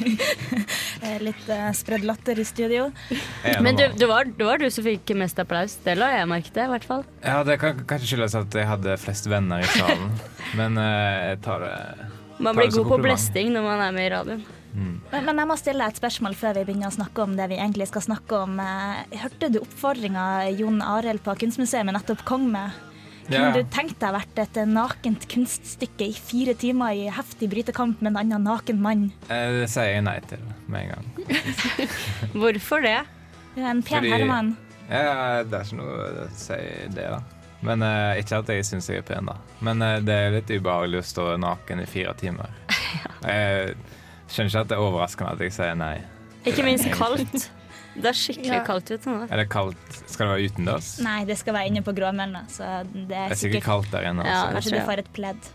Litt 1.28 1.44
uh, 1.46 1.68
spredd 1.78 2.06
latter 2.08 2.40
i 2.42 2.46
studio. 2.48 2.88
Men 3.62 3.78
du, 3.78 3.84
det, 3.94 4.08
var, 4.10 4.26
det, 4.26 4.46
var, 4.48 4.58
du 4.58 4.66
som 4.74 4.86
fikk 4.86 5.12
mest 5.20 5.38
applaus. 5.38 5.76
Det 5.84 5.94
la 5.98 6.10
jeg 6.16 6.30
merke 6.32 6.50
til, 6.50 6.64
i 6.66 6.72
hvert 6.72 6.88
fall. 6.88 7.04
Ja, 7.22 7.44
det 7.46 7.60
kan 7.62 7.84
kanskje 7.86 8.16
skyldes 8.16 8.34
at 8.40 8.56
jeg 8.58 8.66
hadde 8.66 8.98
flest 8.98 9.30
venner 9.30 9.62
i 9.62 9.68
salen. 9.76 10.16
Men 10.58 10.80
uh, 10.80 11.30
jeg 11.30 11.42
tar 11.46 11.62
det 11.68 11.76
Man 12.42 12.58
blir 12.58 12.72
god 12.74 12.96
på 12.96 13.04
blesting 13.04 13.54
når 13.54 13.68
man 13.68 13.84
er 13.86 13.94
med 13.94 14.08
i 14.08 14.14
radioen. 14.16 14.48
Mm. 14.74 15.00
Men, 15.10 15.24
men, 15.26 15.40
jeg 15.42 15.50
må 15.50 15.56
stille 15.58 15.88
et 15.90 15.98
spørsmål 15.98 16.36
før 16.38 16.60
vi 16.60 16.66
begynner 16.68 16.90
å 16.90 16.94
snakke 16.94 17.24
om 17.24 17.34
det 17.38 17.48
vi 17.50 17.58
egentlig 17.58 17.88
skal 17.90 18.04
snakke 18.06 18.44
om. 18.44 18.60
Eh, 18.62 19.18
hørte 19.24 19.50
du 19.50 19.58
oppfordringa 19.62 20.26
Jon 20.54 20.78
Arild 20.84 21.24
på 21.24 21.34
Kunstmuseet 21.42 21.88
nettopp 21.90 22.24
kom 22.28 22.50
med? 22.54 22.76
Kunne 23.30 23.50
ja. 23.52 23.62
du 23.62 23.68
tenkt 23.70 24.00
deg 24.02 24.14
vært 24.16 24.38
et 24.42 24.56
nakent 24.66 25.26
kunststykke 25.30 26.08
i 26.10 26.14
fire 26.16 26.54
timer 26.58 26.96
i 26.98 27.04
heftig 27.14 27.46
brytekamp 27.52 28.00
med 28.02 28.14
en 28.14 28.22
annen 28.24 28.46
naken 28.48 28.80
mann? 28.82 29.04
Eh, 29.28 29.60
det 29.60 29.68
sier 29.70 29.94
jeg 29.94 30.06
nei 30.06 30.16
til 30.26 30.42
med 30.66 30.88
en 30.88 30.96
gang. 30.96 31.12
Hvorfor 32.40 32.82
det? 32.82 32.98
Du 33.54 33.60
er 33.62 33.70
en 33.70 33.84
pen 33.86 34.00
Fordi, 34.00 34.10
herremann. 34.14 34.56
Ja, 34.88 35.44
det 35.46 35.54
er 35.54 35.68
ikke 35.68 35.78
noe 35.78 36.08
å 36.24 36.26
si 36.34 36.58
det, 36.96 37.06
da. 37.06 37.20
Men 37.66 37.84
eh, 37.84 38.18
Ikke 38.22 38.40
at 38.40 38.50
jeg 38.50 38.66
syns 38.66 38.88
jeg 38.90 39.04
er 39.04 39.06
pen, 39.06 39.30
da. 39.30 39.36
Men 39.62 39.84
eh, 39.84 40.00
det 40.02 40.16
er 40.16 40.34
litt 40.34 40.50
ubehagelig 40.50 41.02
å 41.02 41.08
stå 41.12 41.26
naken 41.44 41.84
i 41.84 41.88
fire 41.90 42.16
timer. 42.18 42.50
ja. 42.98 43.14
uh, 43.30 43.89
Skjønner 44.30 44.52
ikke 44.52 44.64
at 44.64 44.70
det 44.70 44.76
er 44.76 44.84
overraskende 44.84 45.32
at 45.34 45.42
jeg 45.44 45.54
sier 45.56 45.78
nei. 45.78 45.96
Ikke 46.46 46.64
minst 46.64 46.86
kaldt. 46.94 47.50
Det 47.90 48.06
er 48.06 48.16
skikkelig 48.16 48.54
ja. 48.54 48.60
kaldt 48.64 48.92
ute 48.92 49.10
nå. 49.10 49.24
Er 49.26 49.42
det 49.42 49.48
kaldt? 49.50 49.96
Skal 50.06 50.28
det 50.28 50.30
være 50.30 50.50
utendørs? 50.50 50.92
Nei, 51.02 51.24
det 51.28 51.36
skal 51.40 51.56
være 51.56 51.72
inne 51.72 51.82
på 51.84 51.94
Gråmølna. 51.96 52.44
Så 52.52 52.62
det 52.62 53.02
er, 53.02 53.08
det 53.10 53.24
er 53.24 53.40
sikkert 53.40 53.66
kaldt 53.66 53.90
der 53.92 54.06
inne. 54.12 54.26
Ja, 54.28 54.44
kanskje 54.54 54.76
du 54.76 54.86
får 54.86 55.02
et 55.02 55.10
pledd. 55.16 55.50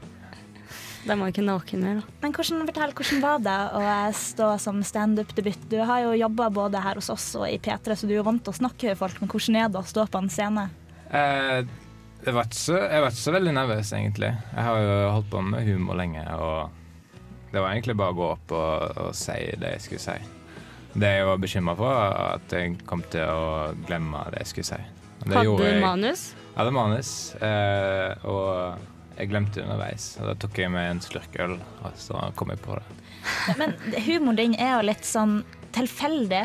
Da 1.05 1.13
må 1.13 1.27
ikke 1.29 1.43
naken 1.45 1.83
mer, 1.85 1.97
da. 2.01 2.13
Men 2.23 2.33
hvordan, 2.33 2.63
fortell, 2.65 2.93
hvordan 2.97 3.19
var 3.21 3.41
det 3.45 3.55
å 3.77 3.81
stå 4.17 4.47
som 4.61 4.79
standup-debut? 4.85 5.67
Du 5.69 5.77
har 5.85 6.01
jo 6.01 6.15
jobba 6.17 6.49
både 6.53 6.81
her 6.81 6.97
hos 6.97 7.11
oss 7.13 7.27
og 7.37 7.45
i 7.45 7.59
P3, 7.61 7.93
så 7.93 8.09
du 8.09 8.15
er 8.15 8.19
jo 8.19 8.25
vant 8.25 8.41
til 8.43 8.55
å 8.55 8.57
snakke 8.57 8.89
med 8.89 8.99
folk. 8.99 9.19
Men 9.21 9.31
hvordan 9.31 9.59
er 9.61 9.69
det 9.69 9.81
å 9.81 9.85
stå 9.85 10.07
på 10.09 10.23
en 10.23 10.31
scene? 10.33 10.65
Eh, 11.13 11.59
jeg, 12.25 12.33
var 12.33 12.49
ikke 12.49 12.57
så, 12.57 12.79
jeg 12.81 13.05
var 13.05 13.13
ikke 13.13 13.21
så 13.21 13.35
veldig 13.37 13.53
nervøs, 13.59 13.93
egentlig. 13.99 14.31
Jeg 14.33 14.65
har 14.67 14.81
jo 14.81 14.97
holdt 15.19 15.29
på 15.35 15.43
med 15.45 15.69
humor 15.69 16.01
lenge. 16.01 16.25
og 16.35 16.81
det 17.55 17.61
var 17.63 17.71
egentlig 17.71 17.95
bare 17.95 18.11
å 18.11 18.17
gå 18.17 18.25
opp 18.33 18.51
og, 18.51 18.97
og 18.99 19.13
si 19.15 19.37
det 19.61 19.77
jeg 19.77 19.83
skulle 19.85 20.03
si. 20.03 20.15
Det 20.95 21.11
jeg 21.11 21.27
var 21.27 21.39
bekymra 21.39 21.75
for, 21.79 21.87
var 21.87 22.17
at 22.33 22.55
jeg 22.55 22.73
kom 22.87 23.03
til 23.11 23.23
å 23.31 23.45
glemme 23.87 24.25
det 24.33 24.41
jeg 24.43 24.51
skulle 24.51 24.69
si. 24.73 24.81
Det 25.25 25.37
hadde 25.37 25.55
du 25.55 25.79
manus? 25.83 26.25
Jeg 26.35 26.57
hadde 26.59 26.73
manus, 26.75 27.11
eh, 27.43 28.27
og 28.27 29.15
jeg 29.15 29.31
glemte 29.31 29.59
det 29.59 29.65
underveis. 29.65 30.09
Og 30.19 30.27
da 30.29 30.35
tok 30.43 30.59
jeg 30.59 30.73
meg 30.73 30.89
en 30.91 31.01
slurk 31.03 31.39
øl, 31.45 31.55
og 31.83 31.95
så 31.99 32.27
kom 32.39 32.51
jeg 32.51 32.59
på 32.63 32.75
det. 32.75 32.99
Men 33.59 33.75
humoren 34.05 34.39
din 34.39 34.57
er 34.59 34.75
jo 34.75 34.85
litt 34.91 35.07
sånn 35.07 35.39
tilfeldig. 35.75 36.43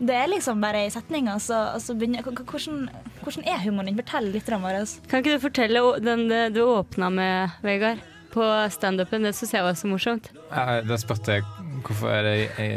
Det 0.00 0.14
er 0.16 0.30
liksom 0.30 0.62
bare 0.62 0.86
i 0.86 0.92
og 0.94 1.42
så, 1.42 1.58
altså, 1.74 1.98
begynner 1.98 2.22
hvordan, 2.22 2.86
hvordan, 3.20 3.44
er 3.50 3.66
humoren 3.66 3.90
din? 3.90 3.98
Fortell 3.98 4.30
litt 4.30 4.54
om 4.54 4.62
vår. 4.64 4.80
Kan 5.10 5.24
ikke 5.24 5.34
du 5.34 5.42
fortelle 5.42 5.84
den 6.00 6.30
du 6.54 6.62
åpna 6.64 7.10
med, 7.10 7.58
Vegard? 7.66 8.06
På 8.32 8.46
standupen. 8.72 9.26
Det 9.26 9.34
syns 9.36 9.54
jeg 9.56 9.66
var 9.66 9.76
så 9.78 9.90
morsomt. 9.90 10.30
Ja, 10.50 10.80
da 10.86 10.98
spurte 11.00 11.38
jeg 11.38 11.46
hvorfor 11.86 12.12
er 12.12 12.26
det 12.26 12.70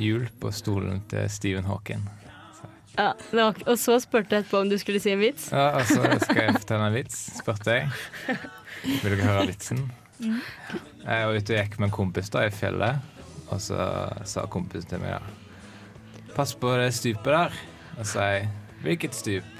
hjul 0.00 0.28
på 0.40 0.52
stolen 0.54 1.02
til 1.10 1.28
Stephen 1.32 1.68
Hawking. 1.68 2.04
Ja, 2.96 3.10
var, 3.32 3.58
Og 3.68 3.76
så 3.78 3.98
spurte 4.00 4.32
jeg 4.32 4.44
etterpå 4.46 4.62
om 4.64 4.70
du 4.70 4.78
skulle 4.80 5.00
si 5.04 5.12
en 5.12 5.20
vits. 5.20 5.50
Ja, 5.52 5.68
og 5.76 5.84
så 5.88 6.00
skal 6.22 6.42
jeg 6.46 6.54
fortelle 6.56 6.86
en 6.88 6.96
vits, 6.96 7.18
spurte 7.42 7.74
jeg. 7.76 7.90
Vil 8.86 9.10
dere 9.12 9.26
høre 9.26 9.46
vitsen? 9.50 9.82
Mm. 10.18 10.38
Jeg 11.02 11.26
var 11.28 11.36
ute 11.36 11.52
og 11.52 11.60
gikk 11.60 11.76
med 11.78 11.90
en 11.90 11.96
kompis 11.98 12.32
da 12.32 12.46
i 12.46 12.54
fjellet, 12.54 13.02
og 13.52 13.60
så 13.60 13.88
sa 14.24 14.46
kompisen 14.50 14.88
til 14.90 15.02
meg 15.02 15.18
da 15.18 16.32
Pass 16.36 16.52
på 16.56 16.72
det 16.76 16.90
stupet 16.92 17.30
der. 17.32 17.60
Og 17.96 18.02
så 18.04 18.10
sa 18.10 18.24
jeg 18.34 18.48
Hvilket 18.84 19.14
stup? 19.16 19.55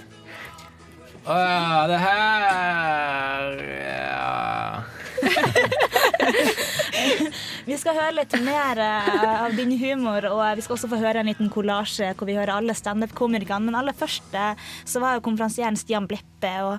Å 1.26 1.34
ja, 1.34 1.90
det 1.90 1.96
her 1.98 3.56
Ja. 3.66 4.86
vi 7.66 7.74
skal 7.80 7.96
høre 7.96 8.12
litt 8.20 8.34
mer 8.46 8.78
uh, 8.78 9.42
av 9.48 9.56
din 9.58 9.72
humor, 9.80 10.22
og 10.30 10.42
vi 10.54 10.62
skal 10.62 10.76
også 10.76 10.90
få 10.92 11.00
høre 11.00 11.24
en 11.24 11.26
liten 11.26 11.50
kollasje 11.50 12.12
hvor 12.14 12.30
vi 12.30 12.36
hører 12.36 12.52
alle 12.54 12.76
standup-komikerne. 12.78 13.66
Men 13.66 13.78
aller 13.80 13.96
først 13.96 14.30
uh, 14.38 14.54
så 14.86 15.02
var 15.02 15.16
jo 15.16 15.24
konferansieren 15.26 15.74
Stian 15.80 16.06
Blippe. 16.06 16.52
og 16.62 16.78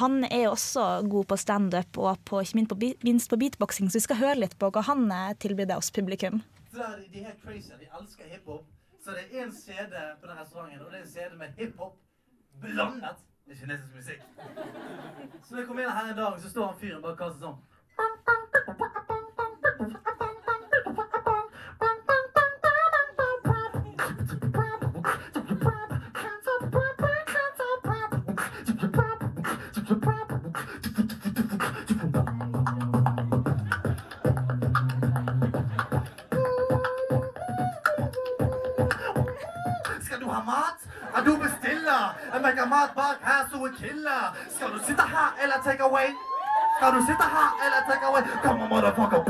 han 0.00 0.24
er 0.30 0.46
jo 0.46 0.54
også 0.54 1.04
god 1.12 1.26
på 1.28 1.36
standup 1.36 1.92
og 2.00 2.16
på, 2.24 2.40
ikke 2.40 2.64
minst 3.04 3.28
på 3.28 3.36
beatboxing, 3.42 3.92
så 3.92 4.00
vi 4.00 4.06
skal 4.06 4.22
høre 4.22 4.40
litt 4.46 4.56
på 4.56 4.72
hva 4.72 4.82
han 4.88 5.04
uh, 5.12 5.36
tilbyr 5.36 5.76
oss 5.76 5.92
publikum. 5.92 6.40
De 6.72 6.80
er 7.26 7.36
crazy. 7.44 7.76
De 7.76 7.92
elsker 8.00 8.24
hiphop. 8.32 8.64
Så 9.04 9.12
det 9.18 9.28
er 9.34 9.44
en 9.44 9.52
CD 9.52 9.92
på 9.92 10.24
den 10.30 10.40
restauranten, 10.40 10.80
og 10.80 10.88
det 10.88 10.96
er 11.02 11.04
en 11.04 11.12
CD 11.12 11.36
med 11.36 11.52
hiphop 11.60 12.00
blandet 12.62 13.20
med 13.46 13.56
kinesisk 13.56 13.94
musikk. 13.94 14.22
Så 15.42 15.54
når 15.54 15.58
jeg 15.58 15.68
kom 15.68 15.78
inn 15.78 15.90
her 15.90 16.10
en 16.10 16.16
dag, 16.16 16.40
så 16.40 16.50
står 16.50 16.66
han 16.66 16.80
fyren 16.80 17.02
bak 17.02 17.18
kassa 17.18 17.38
sånn 17.42 17.60
mat 42.72 42.90
bak 42.96 43.18
her, 43.28 43.40
så 43.50 43.56
er 43.66 43.72
killer. 43.80 44.22
Skal 44.54 44.68
du 44.74 44.78
sitte 44.88 45.04
her 45.14 45.28
eller 45.42 45.58
take 45.66 45.82
away? 45.88 46.08
Skal 46.76 46.90
du 46.96 47.00
sitte 47.08 47.26
her 47.36 47.48
eller 47.64 47.80
take 47.88 48.04
away? 48.08 48.22
Come 48.44 48.62
on, 48.62 48.68
motherfucker. 48.72 49.22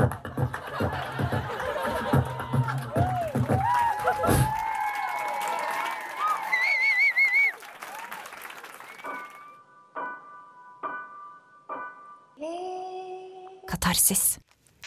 Katarsis. 13.69 14.39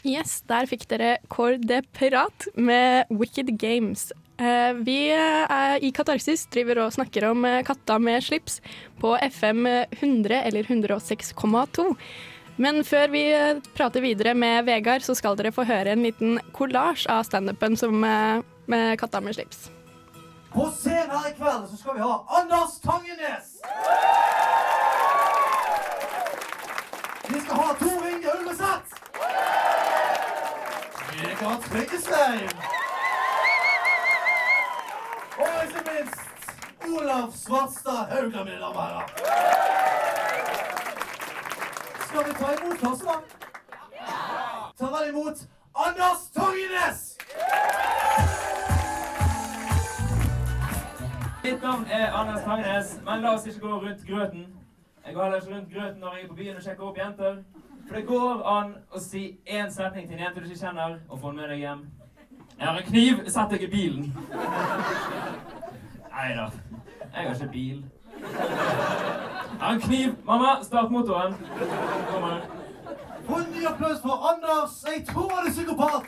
Yes, 0.07 0.41
der 0.49 0.69
fikk 0.71 0.87
dere 0.91 1.17
Kår 1.29 1.59
de 1.69 1.83
Pirat 1.93 2.49
med 2.55 3.11
Wicked 3.11 3.59
Games. 3.59 4.13
Eh, 4.39 4.73
vi 4.73 5.17
i 5.81 5.91
Katarsis 5.97 6.45
driver 6.53 6.83
og 6.85 6.93
snakker 6.93 7.25
om 7.31 7.45
eh, 7.49 7.63
katta 7.65 7.97
med 7.99 8.21
slips 8.25 8.61
på 9.01 9.15
FM 9.17 9.65
100 9.67 10.43
eller 10.43 10.69
106,2. 10.69 11.87
Men 12.57 12.83
før 12.85 13.09
vi 13.13 13.23
eh, 13.33 13.63
prater 13.77 14.05
videre 14.05 14.35
med 14.37 14.69
Vegard, 14.69 15.05
så 15.05 15.17
skal 15.17 15.39
dere 15.41 15.55
få 15.57 15.65
høre 15.65 15.97
en 15.97 16.05
liten 16.05 16.37
kollasj 16.53 17.09
av 17.09 17.25
standupen 17.25 17.79
med 17.97 18.99
katta 19.01 19.25
med 19.25 19.39
slips. 19.39 19.71
På 20.53 20.69
scenen 20.73 21.17
her 21.17 21.33
i 21.33 21.35
kveld 21.37 21.67
så 21.73 21.81
skal 21.81 21.97
vi 21.97 22.05
ha 22.05 22.21
Anders 22.39 22.79
Tangenes. 22.85 23.57
Vi 27.27 27.41
skal 27.41 27.57
ha 27.57 27.75
Tor 27.81 28.09
Inge 28.13 28.39
Ulveseth! 28.39 29.05
Vegard 31.17 31.71
Tryggeseim. 31.73 32.76
Minst 35.99 36.21
Olav 36.99 37.31
Svarstad 37.31 38.07
Haugland, 38.11 38.45
mine 38.45 38.61
damer 38.61 38.79
og 38.79 38.83
herrer. 38.83 39.09
Skal 42.07 42.25
vi 42.25 42.33
ta 42.41 42.47
imot 42.57 42.79
først, 42.79 43.05
Ja! 43.93 44.17
Ta 44.79 44.85
vel 44.85 45.09
imot 45.11 45.39
Anders 45.75 46.23
Torgenes! 46.35 47.01
Mitt 51.45 51.63
navn 51.63 51.87
er 51.91 52.13
Anders 52.13 52.45
Torgenes, 52.45 53.01
men 53.05 53.21
la 53.21 53.35
oss 53.35 53.47
ikke 53.47 53.61
gå 53.61 53.69
rundt 53.69 54.07
grøten. 54.09 54.47
Jeg 55.07 55.15
går 55.15 55.23
heller 55.23 55.41
ikke 55.41 55.55
rundt 55.55 55.75
grøten 55.75 56.01
når 56.01 56.15
jeg 56.15 56.25
er 56.25 56.29
på 56.29 56.35
byen 56.35 56.57
og 56.57 56.63
sjekker 56.63 56.85
opp 56.85 56.99
jenter. 56.99 57.37
For 57.89 57.97
det 57.97 58.07
går 58.07 58.43
an 58.59 58.75
å 58.91 59.01
si 59.01 59.39
én 59.47 59.71
setning 59.71 60.09
til 60.09 60.19
en 60.19 60.25
jente 60.25 60.41
du 60.41 60.49
ikke 60.49 60.67
kjenner, 60.67 60.99
og 61.09 61.21
få 61.21 61.31
den 61.31 61.37
med 61.37 61.49
deg 61.49 61.59
hjem. 61.59 61.87
Jeg 62.59 62.67
har 62.67 62.79
en 62.79 62.91
kniv, 62.91 63.29
sett 63.29 63.51
deg 63.51 63.63
i 63.63 63.71
bilen. 63.71 64.15
Nei 66.17 66.33
da, 66.37 66.51
jeg 67.15 67.29
har 67.29 67.35
ikke 67.35 67.53
bil. 67.53 67.85
Jeg 68.21 69.61
har 69.61 69.73
en 69.73 69.81
kniv. 69.81 70.15
Mamma, 70.27 70.63
start 70.63 70.91
motoren. 70.91 71.35
Kommer. 72.11 72.41
Få 73.27 73.35
en 73.35 73.53
ny 73.57 73.67
applaus 73.67 74.01
for 74.03 74.15
Anders. 74.31 74.85
Jeg 74.87 75.07
tror 75.07 75.29
han 75.35 75.47
er 75.47 75.53
psykopat. 75.53 76.05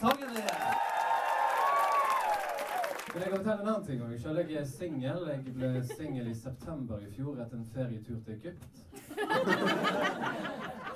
Men 3.14 3.22
jeg 3.22 3.30
kan 3.32 3.36
fortelle 3.38 3.62
en 3.62 3.68
annen 3.68 3.86
ting 3.86 4.02
òg. 4.02 4.20
Selv 4.22 4.38
jeg 4.38 4.60
er 4.62 4.64
singel. 4.78 5.20
Jeg 5.28 5.54
ble 5.54 5.84
singel 5.98 6.26
i 6.30 6.34
september 6.34 6.96
i 6.98 7.12
fjor 7.16 7.34
etter 7.44 7.56
en 7.60 7.68
ferietur 7.74 8.18
til 8.24 8.32
Egypt. 8.38 8.72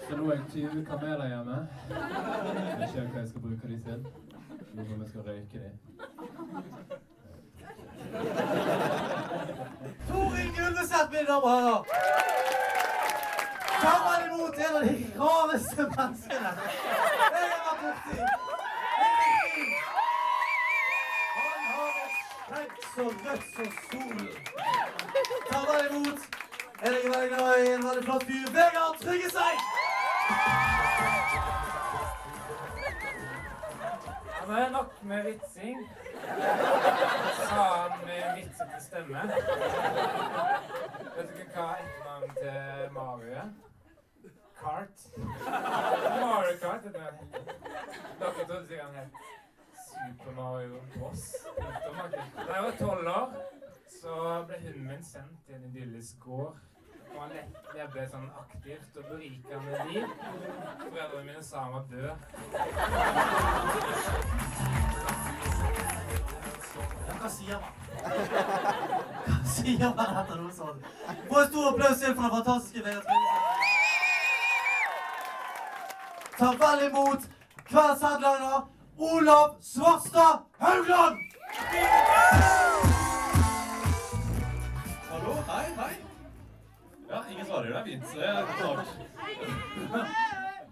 Så 0.09 0.17
nå 0.17 0.31
er 0.31 0.35
jeg 0.35 0.45
20 0.53 0.85
kameler 0.91 1.27
hjemme. 1.35 1.59
Jeg 1.91 2.79
vet 2.79 2.89
ikke 2.89 3.09
hva 3.13 3.21
jeg 3.21 3.29
skal 3.29 3.41
bruke 3.49 3.73
de 3.73 3.81
til. 3.89 4.07
Lurer 4.75 4.87
på 4.87 4.95
om 4.95 5.01
jeg 5.01 5.09
skal 5.09 5.23
røyke 5.31 5.59
de. 5.65 5.71
Tor 10.09 10.37
Inge 10.37 10.63
mine 11.11 11.27
damer 11.27 11.49
og 11.49 11.51
herrer. 11.51 11.83
Ta 13.83 13.93
vel 14.07 14.23
imot 14.27 14.55
en 14.65 14.77
av 14.77 14.83
de 14.85 14.95
rareste 15.21 15.83
menneskene 15.97 16.51
jeg 16.53 17.47
har 17.53 17.65
vært 17.69 17.81
borti. 17.83 18.17
Han 21.37 21.61
har 21.71 21.93
et 22.03 22.15
skjegg 22.45 22.75
så 22.93 23.05
rødt 23.25 23.47
som 23.57 23.69
solen. 23.89 24.29
Ta 25.49 25.61
vel 25.71 25.85
imot 25.91 26.21
en 26.83 26.93
jeg 26.93 27.05
er 27.05 27.11
veldig 27.17 27.31
glad 27.33 27.53
i, 27.65 27.73
en 27.73 27.85
veldig 27.89 28.05
flott 28.05 28.25
fyr, 28.29 28.47
Vegard 28.59 28.97
Tryggeseid. 29.01 29.59
Ja, 34.33 34.43
det 34.49 34.57
er 34.67 34.71
nok 34.71 34.91
med 35.03 35.21
vitsing. 35.31 35.79
Sa 37.49 37.63
han 37.89 37.93
med 38.07 38.25
vitsete 38.37 38.79
stemme. 38.81 39.23
Vet 41.17 41.29
dere 41.37 41.47
hva 41.53 41.67
etternavnet 41.83 42.35
til 42.39 42.93
Mario 42.97 43.31
er? 43.43 43.49
Kart. 44.63 44.97
Mario 46.23 46.55
Kart 46.63 46.83
heter 46.87 47.01
det. 47.01 47.13
Dere 48.21 48.33
trodde 48.47 48.67
sikkert 48.67 48.87
han 48.87 48.95
het 48.97 49.11
Super 49.87 50.33
Mario 50.37 50.75
Boss. 50.99 51.25
Da 51.57 51.63
jeg 52.55 52.63
var 52.65 52.75
tolv 52.79 53.07
år, 53.17 53.29
så 54.01 54.13
ble 54.49 54.57
hunden 54.67 54.87
min 54.93 55.05
sendt 55.05 55.37
til 55.47 55.55
en 55.59 55.65
idyllisk 55.71 56.15
gård. 56.21 56.57
Og 57.13 57.19
han 57.23 57.31
le- 57.37 57.51
levde 57.77 58.07
sånn 58.09 58.31
aktivt 58.41 58.97
og 58.97 59.05
berikende 59.11 59.73
liv. 59.91 60.07
Foreldrene 60.87 61.25
mine 61.27 61.43
sa 61.45 61.57
han 61.67 61.73
var 61.77 61.85
død. 61.93 62.17
Hva 66.73 67.29
sier 67.29 67.59
man? 67.61 67.73
Hva 69.27 69.39
sier 69.55 69.95
man 69.97 70.17
etter 70.23 70.37
noe 70.41 70.53
sånt? 70.57 70.87
Få 71.29 71.41
en 71.41 71.49
stor 71.51 71.69
applaus 71.73 71.99
til 72.01 72.15
for 72.15 72.23
den 72.23 72.35
fantastiske 72.37 72.85
Vegard 72.87 73.05
Tryggeseid. 73.09 73.61
Ta 76.39 76.49
vel 76.63 76.87
imot 76.89 77.23
kveldens 77.69 78.03
headliner, 78.03 78.61
Olav 78.99 79.57
Svarstad 79.61 80.35
Haugland! 80.59 81.17
Hallo, 85.11 85.33
hei, 85.51 85.67
hei. 85.77 85.93
Ja, 87.11 87.23
ingen 87.31 87.47
svarer. 87.47 87.69
Det 87.69 87.77
er 87.77 87.85
fint. 87.85 88.05
Det 88.15 88.29
er 88.29 88.45
klart. 88.59 88.87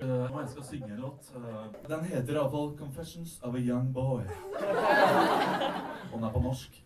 Uh, 0.02 0.08
jeg 0.40 0.48
skal 0.48 0.64
synge 0.64 0.94
en 0.94 1.00
låt. 1.00 1.32
Uh, 1.36 1.42
den 1.88 2.04
heter 2.04 2.34
iallfall 2.34 2.78
'Confessions 2.78 3.40
of 3.42 3.54
a 3.54 3.58
Young 3.58 3.94
Boy'. 3.94 4.24
Og 6.12 6.18
den 6.18 6.24
er 6.24 6.32
på 6.32 6.38
norsk. 6.38 6.84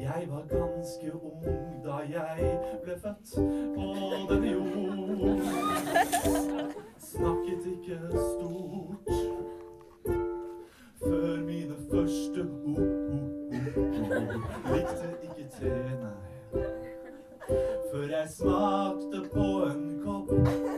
Jeg 0.00 0.28
var 0.28 0.42
ganske 0.48 1.14
ung 1.14 1.44
da 1.84 1.96
jeg 2.18 2.58
ble 2.82 2.94
født 3.02 3.34
på 3.76 3.86
denne 4.30 4.50
jord. 4.50 5.40
Snakket 6.98 7.66
ikke 7.72 7.98
stort 8.08 9.10
før 11.02 11.36
mine 11.46 11.76
første 11.90 12.40
ord. 12.66 13.52
Likte 14.72 15.08
ikke 15.22 15.48
te, 15.58 15.74
nei. 16.02 16.64
Før 17.92 18.06
jeg 18.16 18.28
smakte 18.38 19.28
på 19.32 19.46
en 19.70 20.02
kopp. 20.04 20.69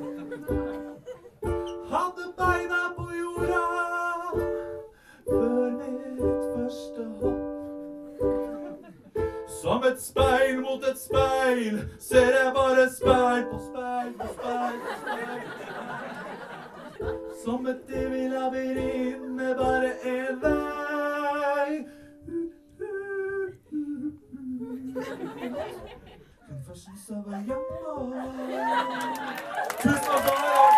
Et 9.93 10.01
speil 10.01 10.61
mot 10.61 10.85
et 10.89 10.99
speil 10.99 11.89
ser 12.01 12.31
jeg 12.37 12.53
bare 12.55 12.91
speil 12.91 13.45
på 13.51 13.59
speil 13.67 14.13
på 14.21 14.27
speil 14.37 14.77
på 14.85 14.95
speil. 15.03 15.41
Som 17.45 17.67
et 17.67 17.93
evig 18.03 18.31
labyrint 18.31 19.31
med 19.37 19.55
bare 19.59 19.91
én 20.15 20.41
vei. 20.43 21.85
Confessions 26.49 27.11
of 27.11 27.27
a 27.27 27.45
young 27.49 27.67
boy. 27.85 28.13
Tusen 29.83 30.21
takk 30.27 30.72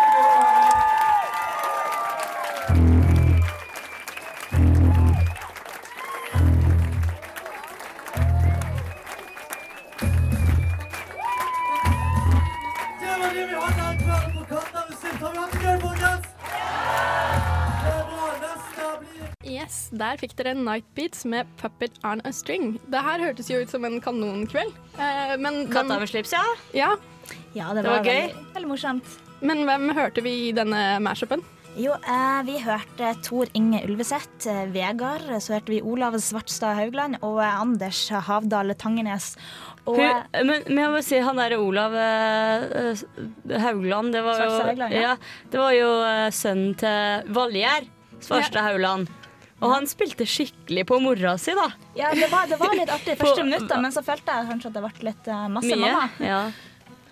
Yes, 19.65 19.89
der 19.97 20.19
fikk 20.21 20.35
dere 20.37 20.53
Night 20.57 20.85
Beats 20.97 21.23
med 21.25 21.49
Puppet 21.57 21.95
on 22.05 22.21
a 22.25 22.31
String. 22.35 22.75
Det 22.91 23.01
her 23.01 23.23
hørtes 23.23 23.49
jo 23.49 23.57
ut 23.63 23.71
som 23.73 23.85
en 23.87 23.97
kanonkveld. 24.03 24.75
Eh, 25.01 25.33
men 25.41 25.63
Katta 25.73 25.97
med 25.97 26.11
slips, 26.11 26.35
ja. 26.35 26.43
Ja, 26.75 26.91
Ja, 27.55 27.71
det, 27.73 27.81
Det 27.81 27.89
var, 27.89 28.03
var 28.03 28.05
gøy. 28.05 28.21
Veldig, 28.27 28.45
veldig 28.53 28.69
morsomt. 28.69 29.15
men 29.41 29.63
hvem 29.65 29.89
hørte 29.97 30.21
vi 30.21 30.33
i 30.49 30.51
denne 30.53 30.99
mashupen? 31.01 31.41
Jo, 31.75 31.91
eh, 31.97 32.43
vi 32.47 32.59
hørte 32.63 33.09
Tor 33.25 33.49
Inge 33.57 33.81
Ulveseth, 33.87 34.45
eh, 34.47 34.61
Vegard, 34.71 35.25
så 35.43 35.57
hørte 35.57 35.73
vi 35.73 35.81
Olav 35.81 36.13
Svartstad 36.23 36.77
Haugland 36.77 37.17
og 37.21 37.41
eh, 37.41 37.57
Anders 37.61 38.05
Havdal 38.09 38.71
Tangenes. 38.79 39.33
Og 39.85 39.97
Hun, 39.97 40.05
eh, 40.05 40.43
men, 40.45 40.61
men 40.69 40.83
jeg 40.85 40.93
må 40.93 41.01
si, 41.03 41.17
han 41.19 41.41
derre 41.41 41.57
Olav 41.59 41.97
eh, 41.97 42.93
eh, 42.93 43.59
Haugland, 43.65 44.13
det 44.13 44.23
var 44.23 44.45
jo, 44.45 44.55
Haugland, 44.69 44.93
ja. 44.93 45.01
ja, 45.01 45.17
det 45.51 45.59
var 45.65 45.75
jo 45.75 45.91
eh, 46.05 46.29
sønnen 46.31 46.77
til 46.79 47.33
Valgjerd 47.35 47.91
Svarstad 48.23 48.61
Haugland. 48.69 49.09
Og 49.65 49.73
han 49.73 49.87
spilte 49.89 50.25
skikkelig 50.29 50.85
på 50.89 50.99
mora 51.03 51.35
si, 51.41 51.53
da. 51.57 51.67
ja, 51.97 52.11
det 52.15 52.27
var, 52.31 52.47
det 52.49 52.59
var 52.61 52.75
litt 52.77 52.91
artig 52.93 53.15
På- 53.19 53.27
første 53.29 53.45
minuttene, 53.47 53.81
men 53.87 53.95
så 53.95 54.03
følte 54.05 54.35
jeg 54.37 54.49
kanskje 54.51 54.71
at 54.71 54.77
det 54.77 54.83
ble 54.85 55.07
litt 55.09 55.29
eh, 55.31 55.47
masse 55.55 55.71
Mye. 55.71 55.81
mamma. 55.81 56.09
Ja. 56.21 56.41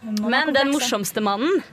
Mamma 0.04 0.30
Men 0.36 0.54
den 0.58 0.72
morsomste 0.76 1.24
mannen, 1.24 1.64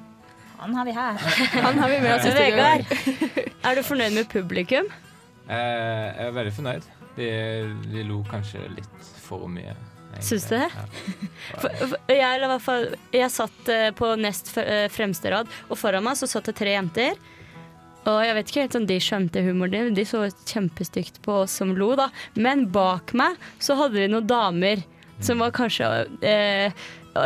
Han 0.60 0.75
har 0.76 0.84
vi 0.84 0.92
her. 0.92 1.20
Han 1.66 1.78
har 1.80 1.88
vi 1.90 2.00
med 2.04 2.14
oss 2.14 2.26
i 2.26 2.32
studio. 2.34 2.56
Vegard. 2.56 2.84
Er 3.70 3.76
du 3.76 3.82
fornøyd 3.84 4.14
med 4.16 4.28
publikum? 4.32 4.88
Eh, 5.50 5.56
jeg 5.56 6.26
er 6.28 6.34
veldig 6.37 6.52
fornøyd. 6.56 6.88
De, 7.16 7.28
de 7.92 8.04
lo 8.08 8.20
kanskje 8.28 8.62
litt 8.72 9.08
for 9.25 9.49
mye. 9.50 9.72
egentlig. 9.75 10.26
Syns 10.28 10.46
du 10.49 10.54
det? 10.56 10.68
Ja. 10.76 10.84
For, 11.64 11.96
jeg, 12.12 12.50
fall, 12.64 12.87
jeg 13.16 13.32
satt 13.34 13.72
eh, 13.72 13.88
på 13.96 14.14
nest 14.20 14.52
fremste 14.94 15.32
rad, 15.32 15.50
og 15.68 15.80
foran 15.80 16.04
meg 16.06 16.16
så 16.20 16.28
satt 16.30 16.49
det 16.52 16.56
tre 16.60 16.76
jenter. 16.76 17.18
Og 18.09 18.23
jeg 18.25 18.37
vet 18.37 18.50
ikke 18.50 18.62
helt 18.64 18.78
om 18.78 18.87
de 18.88 19.00
skjønte 19.02 19.42
humoren 19.45 19.75
din, 19.75 19.99
de 19.99 20.07
så 20.09 20.23
kjempestygt 20.49 21.21
på 21.25 21.42
oss 21.42 21.59
som 21.61 21.75
lo, 21.76 21.92
da. 21.99 22.09
Men 22.38 22.69
bak 22.73 23.12
meg 23.16 23.37
så 23.61 23.76
hadde 23.80 24.00
vi 24.00 24.09
noen 24.09 24.28
damer 24.30 24.87
som 25.21 25.42
var 25.42 25.52
kanskje 25.52 25.88
eh, 26.25 26.73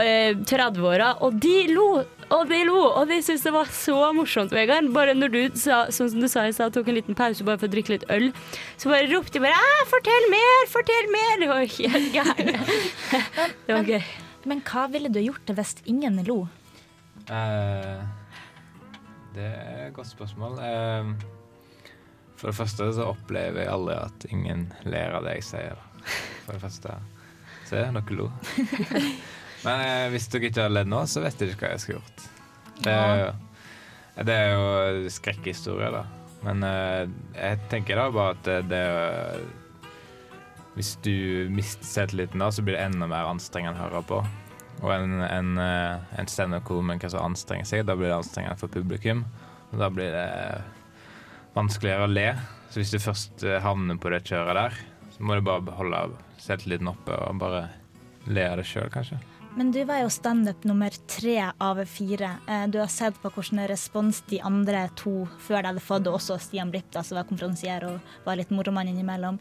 eh, 0.00 0.34
30-åra, 0.34 1.14
og 1.22 1.38
de 1.42 1.58
lo! 1.70 1.88
Og 2.32 2.48
de 2.48 2.62
lo, 2.66 2.78
og 2.80 3.10
de 3.10 3.18
syntes 3.22 3.44
det 3.44 3.52
var 3.54 3.68
så 3.70 3.98
morsomt, 4.16 4.52
Vegard. 4.56 4.88
Bare 4.96 5.12
når 5.14 5.30
du 5.30 5.40
sa, 5.60 5.84
sånn 5.92 6.08
som 6.10 6.24
du 6.24 6.26
sa 6.32 6.46
i 6.48 6.54
stad, 6.56 6.72
tok 6.74 6.88
en 6.90 6.96
liten 6.96 7.18
pause 7.18 7.44
bare 7.46 7.60
for 7.60 7.68
å 7.68 7.74
drikke 7.74 7.94
litt 7.94 8.06
øl, 8.10 8.30
så 8.80 8.90
bare 8.90 9.10
ropte 9.12 9.36
de 9.36 9.44
bare 9.44 9.86
'fortell 9.92 10.28
mer, 10.32 10.66
fortell 10.72 11.10
mer'! 11.12 11.38
Det 11.44 11.50
var 11.52 11.64
helt 11.76 12.16
gærent. 12.16 12.74
Det 13.68 13.76
var 13.76 13.92
gøy. 13.92 14.02
Men 14.48 14.64
hva 14.64 14.88
ville 14.90 15.12
du 15.12 15.20
gjort 15.20 15.52
hvis 15.56 15.76
ingen 15.84 16.18
lo? 16.26 16.48
Eh, 17.28 18.00
det 19.34 19.48
er 19.48 19.86
et 19.88 19.96
godt 19.96 20.10
spørsmål. 20.12 20.58
Eh, 20.62 21.14
for 22.38 22.50
det 22.50 22.58
første 22.58 22.90
så 22.96 23.08
opplever 23.12 23.64
jeg 23.64 23.72
aldri 23.72 23.96
at 23.98 24.26
ingen 24.30 24.66
ler 24.88 25.16
av 25.18 25.26
det 25.26 25.38
jeg 25.38 25.48
sier. 25.52 25.80
For 26.44 26.56
det 26.56 26.62
første. 26.64 26.98
Se, 27.64 27.80
dere 27.80 28.18
lo. 28.18 28.28
Men 29.64 29.80
eh, 29.80 30.06
hvis 30.12 30.28
dere 30.32 30.50
ikke 30.50 30.66
har 30.66 30.74
ledd 30.74 30.90
nå, 30.92 31.04
så 31.08 31.22
vet 31.24 31.38
dere 31.40 31.54
ikke 31.54 31.66
hva 31.66 31.74
jeg 31.76 31.84
skulle 31.84 32.00
gjort. 32.02 32.26
Det 32.84 32.92
er 32.92 33.20
jo, 33.20 33.28
det 34.28 34.36
er 34.36 34.48
jo 34.52 35.12
skrekkhistorie, 35.14 35.90
da. 35.94 36.04
Men 36.44 36.64
eh, 36.68 37.04
jeg 37.38 37.60
tenker 37.72 37.98
da 37.98 38.08
bare 38.12 38.34
at 38.34 38.42
det, 38.44 38.58
det 38.68 38.80
er 38.84 39.44
Hvis 40.74 40.96
du 41.06 41.48
mister 41.54 41.86
selvtilliten 41.86 42.42
da, 42.42 42.50
så 42.52 42.64
blir 42.66 42.76
det 42.76 42.84
enda 42.90 43.08
mer 43.08 43.30
anstrengende 43.30 43.78
å 43.78 43.86
høre 43.86 44.02
på. 44.10 44.20
Og 44.84 44.92
en, 44.92 45.20
en, 45.24 45.52
eh, 45.58 46.16
en 46.20 46.28
standup-komiker 46.28 47.08
som 47.12 47.24
anstrenger 47.30 47.68
seg, 47.68 47.86
da 47.88 47.96
blir 47.96 48.10
det 48.10 48.18
anstrengende 48.18 48.60
for 48.60 48.72
publikum. 48.72 49.24
Og 49.72 49.78
da 49.80 49.88
blir 49.92 50.12
det 50.12 50.28
vanskeligere 51.54 52.04
å 52.06 52.12
le. 52.12 52.26
Så 52.70 52.82
hvis 52.82 52.92
du 52.92 53.00
først 53.00 53.44
eh, 53.48 53.60
havner 53.64 53.96
på 54.00 54.12
det 54.12 54.24
kjøret 54.28 54.58
der, 54.58 54.82
så 55.14 55.24
må 55.24 55.38
du 55.38 55.46
bare 55.46 55.76
holde 55.78 56.02
selvtilliten 56.42 56.90
oppe 56.90 57.16
og 57.16 57.38
bare 57.40 57.68
le 58.28 58.44
av 58.50 58.60
det 58.60 58.66
sjøl, 58.68 58.90
kanskje. 58.92 59.20
Men 59.54 59.70
du 59.70 59.84
var 59.86 60.00
jo 60.02 60.10
standup 60.10 60.64
nummer 60.66 60.90
tre 61.06 61.36
av 61.46 61.78
fire. 61.86 62.32
Eh, 62.50 62.66
Du 62.74 62.80
har 62.82 62.90
sett 62.90 63.16
på 63.22 63.30
hvordan 63.30 63.62
respons 63.70 64.20
de 64.26 64.40
andre 64.42 64.88
to 64.98 65.28
før 65.46 65.62
de 65.62 65.70
hadde 65.70 65.84
fått, 65.84 66.08
og 66.10 66.18
også 66.18 66.40
Stian 66.42 66.72
Blipp, 66.74 66.90
da, 66.92 67.04
som 67.06 67.20
var 67.20 67.28
konferansier 67.30 67.86
og 67.86 68.00
var 68.26 68.40
litt 68.40 68.50
moromann 68.50 68.90
innimellom. 68.90 69.38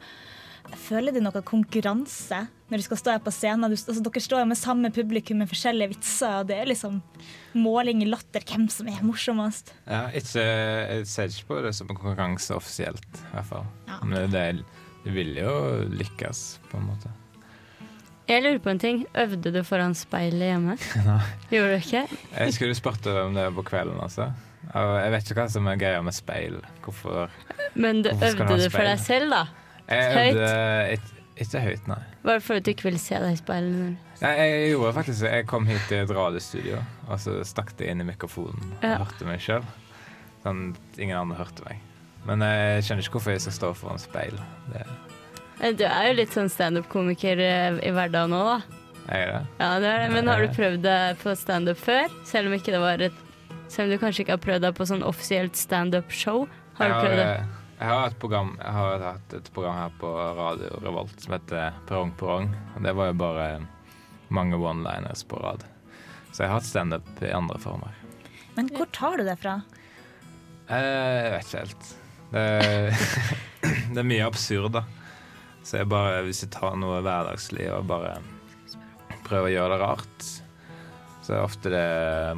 Føler 0.83 1.13
du 1.13 1.19
noe 1.23 1.41
konkurranse 1.45 2.45
når 2.71 2.81
du 2.81 2.85
skal 2.85 2.99
stå 2.99 3.13
her 3.13 3.23
på 3.23 3.33
scenen? 3.33 3.69
Du, 3.69 3.77
altså, 3.77 4.01
dere 4.01 4.23
står 4.25 4.43
jo 4.43 4.49
med 4.49 4.59
samme 4.59 4.91
publikum 4.95 5.41
med 5.43 5.51
forskjellige 5.51 5.91
vitser, 5.93 6.39
og 6.41 6.47
det 6.49 6.57
er 6.57 6.69
liksom 6.71 7.01
måling 7.59 8.01
i 8.03 8.09
latter 8.09 8.45
hvem 8.47 8.65
som 8.71 8.89
er 8.89 9.03
morsomst. 9.05 9.73
Ja, 9.85 10.07
ikke, 10.15 10.43
jeg 10.43 11.09
ser 11.11 11.29
ikke 11.29 11.49
på 11.51 11.59
det 11.67 11.73
som 11.77 11.91
en 11.91 11.99
konkurranse 11.99 12.55
offisielt, 12.57 13.09
i 13.19 13.33
hvert 13.35 13.49
fall. 13.51 13.67
Ja. 13.89 13.99
Men 14.07 14.31
det, 14.33 14.45
det 15.03 15.17
vil 15.17 15.35
jo 15.37 15.53
lykkes, 15.93 16.45
på 16.71 16.79
en 16.79 16.89
måte. 16.89 17.11
Jeg 18.29 18.39
lurer 18.45 18.59
på 18.63 18.71
en 18.71 18.79
ting. 18.79 19.03
Øvde 19.19 19.51
du 19.51 19.59
foran 19.67 19.93
speilet 19.99 20.47
hjemme? 20.53 20.77
Nei. 21.03 21.19
Gjorde 21.51 21.73
du 21.73 21.81
ikke? 21.81 22.03
Jeg 22.31 22.55
skulle 22.55 22.77
spurt 22.79 23.07
om 23.11 23.35
det 23.35 23.49
på 23.57 23.65
kvelden, 23.67 23.99
altså. 23.99 24.31
Jeg 24.73 25.11
vet 25.11 25.27
ikke 25.27 25.41
hva 25.41 25.49
som 25.51 25.67
er 25.67 25.81
greia 25.81 25.99
med 26.01 26.15
speil. 26.15 26.55
Hvorfor 26.85 27.27
Men 27.75 27.99
du, 28.01 28.09
Hvorfor 28.13 28.45
øvde 28.47 28.63
du 28.63 28.71
for 28.71 28.87
deg 28.87 29.01
selv, 29.03 29.35
da? 29.35 29.43
Jeg 29.89 30.33
øvde 30.33 30.91
ikke, 30.93 31.13
ikke 31.43 31.61
høyt, 31.61 31.87
nei. 31.87 31.99
Var 32.23 32.33
det 32.39 32.43
fordi 32.43 32.59
du 32.63 32.69
ikke 32.71 32.83
ville 32.87 32.99
se 32.99 33.15
deg 33.19 33.33
i 33.33 33.39
speilet? 33.39 33.95
nei. 34.21 34.33
Jeg 34.39 34.69
gjorde 34.71 34.93
faktisk 34.95 35.23
Jeg 35.27 35.47
kom 35.47 35.65
hit 35.67 35.81
til 35.89 35.97
et 36.05 36.13
radiostudio, 36.15 36.77
og 37.09 37.19
så 37.19 37.39
stakk 37.43 37.73
jeg 37.79 37.89
inn 37.91 38.01
i 38.01 38.07
mikrofonen 38.07 38.75
og 38.77 38.83
Ja. 38.83 38.97
hørte 39.03 39.25
meg 39.25 39.39
sjøl. 39.43 39.63
Sånn 40.43 40.75
ingen 40.97 41.17
andre 41.17 41.37
hørte 41.37 41.63
meg. 41.65 41.79
Men 42.25 42.39
jeg 42.39 42.83
skjønner 42.83 43.03
ikke 43.03 43.17
hvorfor 43.17 43.31
jeg 43.35 43.41
skal 43.41 43.53
stå 43.59 43.73
foran 43.75 43.99
speil. 43.99 44.39
Det, 44.71 44.85
Eh, 45.61 45.71
Du 45.71 45.83
er 45.85 46.07
jo 46.09 46.13
litt 46.13 46.31
sånn 46.33 46.49
standup-komiker 46.49 47.39
eh, 47.39 47.77
i 47.87 47.91
hverdagen 47.91 48.29
nå, 48.33 48.39
da. 48.43 48.61
jeg 49.07 49.21
er 49.27 49.31
det. 49.31 49.47
Ja, 49.59 49.79
det 49.79 49.87
er 49.87 49.99
det. 49.99 50.09
Men 50.13 50.27
har 50.27 50.41
du 50.41 50.47
prøvd 50.47 50.81
deg 50.81 51.17
på 51.21 51.35
standup 51.37 51.77
før? 51.77 52.07
Selv 52.25 52.47
om 52.47 52.57
det 52.97 53.11
et 53.11 53.13
Selv 53.69 53.85
om 53.85 53.97
du 53.97 53.97
kanskje 53.97 54.21
ikke 54.25 54.33
har 54.35 54.37
prøvd 54.37 54.61
deg 54.61 54.73
på 54.75 54.85
sånn 54.85 55.03
offisielt 55.03 55.55
standup-show? 55.55 56.47
Har 56.77 56.87
du 56.89 56.93
prøvd 56.93 57.15
det? 57.15 57.45
Jeg 57.83 57.91
har 57.91 58.05
et 58.07 58.19
program 58.19 58.53
Jeg 58.61 58.71
har 58.77 59.01
hatt 59.03 59.33
et 59.35 59.49
program 59.53 59.75
her 59.75 59.95
på 59.99 60.09
Radio 60.37 60.69
Revolt 60.85 61.19
som 61.19 61.33
heter 61.35 61.75
Perrong 61.89 62.13
Perrong. 62.19 62.47
Og 62.77 62.85
det 62.85 62.93
var 62.95 63.09
jo 63.11 63.17
bare 63.19 63.47
mange 64.33 64.55
one-liners 64.57 65.25
på 65.27 65.41
rad. 65.43 65.65
Så 66.31 66.43
jeg 66.45 66.49
har 66.49 66.61
hatt 66.61 66.69
standup 66.69 67.09
i 67.21 67.33
andre 67.35 67.59
former. 67.61 67.91
Men 68.55 68.71
hvor 68.73 68.87
tar 68.95 69.19
du 69.19 69.25
det 69.27 69.35
fra? 69.41 69.57
Eh, 70.71 70.79
Jeg 70.79 71.31
vet 71.35 71.45
ikke 71.49 71.63
helt. 71.65 71.91
Det, 72.33 72.45
det 73.93 74.01
er 74.01 74.09
mye 74.15 74.25
absurd, 74.31 74.71
da. 74.79 74.85
Så 75.63 75.81
jeg 75.81 75.91
bare, 75.91 76.23
hvis 76.25 76.41
jeg 76.45 76.53
tar 76.55 76.79
noe 76.79 77.03
hverdagslig 77.03 77.67
og 77.75 77.85
bare 77.91 78.15
prøver 79.27 79.51
å 79.51 79.53
gjøre 79.57 79.75
det 79.75 79.83
rart, 79.83 80.29
så 81.23 81.35
er 81.35 81.43
ofte 81.45 81.71
det 81.71 81.85